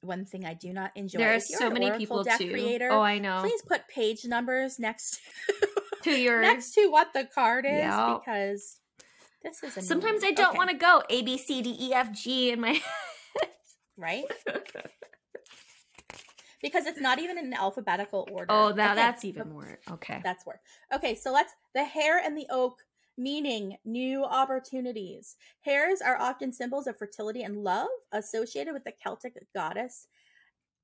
[0.00, 2.50] one thing i do not enjoy There are so many oracle people deck too.
[2.50, 3.38] creator, oh, I know.
[3.40, 5.20] please put page numbers next
[6.04, 8.76] To your next to what the card is because
[9.42, 12.12] this is Sometimes I don't Okay, want to go A B C D E F
[12.12, 12.82] G in my head.
[13.96, 14.24] right
[16.62, 19.78] because it's not even in alphabetical order Oh, now Okay, that's even more.
[19.90, 20.20] Okay.
[20.24, 20.60] That's where.
[20.92, 22.84] Okay, so let's the hare and the oak
[23.16, 25.36] meaning new opportunities.
[25.60, 30.06] Hares are often symbols of fertility and love associated with the Celtic goddess.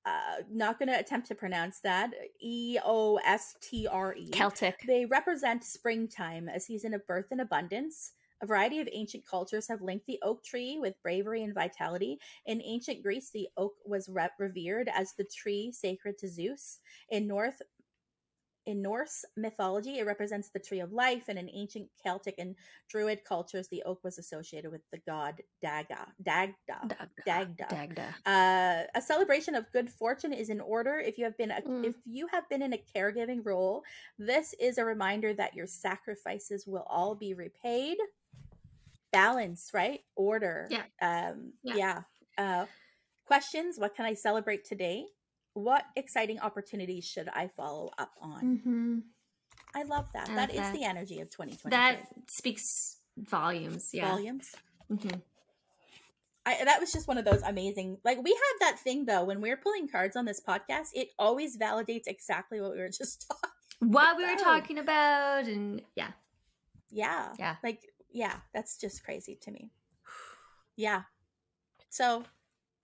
[0.05, 2.11] Uh, not going to attempt to pronounce that.
[2.41, 4.29] E O S T R E.
[4.29, 4.81] Celtic.
[4.87, 8.12] They represent springtime, a season of birth and abundance.
[8.43, 12.18] A variety of ancient cultures have linked the oak tree with bravery and vitality.
[12.47, 16.80] In ancient Greece, the oak was re- revered as the tree sacred to Zeus.
[17.11, 17.62] In North
[18.66, 22.57] in Norse mythology, it represents the tree of life, and in ancient Celtic and
[22.89, 26.07] Druid cultures, the oak was associated with the god Daga.
[26.22, 26.97] Dagda.
[27.26, 27.66] Dagda.
[27.68, 28.14] Dagda.
[28.24, 30.99] Uh, a celebration of good fortune is in order.
[30.99, 31.85] If you have been a, Mm.
[31.85, 33.82] if you have been in a caregiving role,
[34.18, 37.99] this is a reminder that your sacrifices will all be repaid.
[39.15, 40.01] Balance, right?
[40.17, 40.69] Order.
[40.71, 40.83] Yeah.
[41.01, 41.75] Um, Yeah.
[41.77, 42.03] yeah.
[42.62, 42.67] Uh,
[43.27, 43.79] questions.
[43.79, 45.07] What can I celebrate today?
[45.55, 48.43] What exciting opportunities should I follow up on?
[48.43, 48.99] Mm-hmm.
[49.77, 50.29] I love that.
[50.29, 50.75] I That love is that.
[50.75, 51.75] the energy of 2020.
[51.77, 53.91] That speaks volumes.
[53.93, 54.09] Yeah.
[54.11, 54.55] volumes.
[54.91, 55.23] Mhm.
[56.47, 57.99] I, that was just one of those amazing.
[58.05, 61.57] Like we have that thing though when we're pulling cards on this podcast, it always
[61.57, 63.51] validates exactly what we were just talking.
[63.93, 66.11] What we were talking about, and yeah,
[66.91, 67.57] Yeah, yeah.
[67.65, 67.81] like
[68.15, 69.71] yeah, that's just crazy to me.
[70.77, 71.03] Yeah.
[71.91, 72.25] So,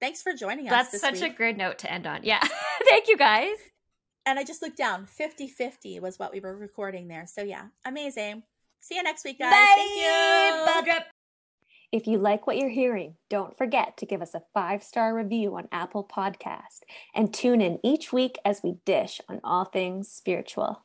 [0.01, 0.71] thanks for joining us.
[0.71, 1.37] That's this such a week.
[1.37, 2.21] great note to end on.
[2.25, 2.47] Yeah.
[2.89, 3.57] Thank you guys.
[4.27, 5.07] And I just looked down.
[5.07, 7.27] 50-50 was what we were recording there.
[7.27, 8.43] So yeah, amazing.
[8.81, 9.53] See you next week, guys.
[9.53, 10.65] Thank you.
[10.67, 11.05] Ball drip.
[11.93, 15.57] If you like what you're hearing, don't forget to give us a five star review
[15.57, 16.81] on Apple Podcast
[17.15, 20.85] and tune in each week as we dish on all things spiritual.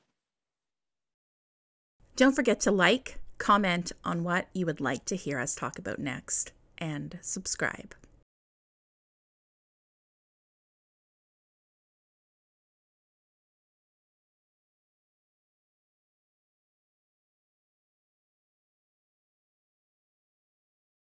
[2.16, 6.00] Don't forget to like, comment on what you would like to hear us talk about
[6.00, 7.96] next, and subscribe.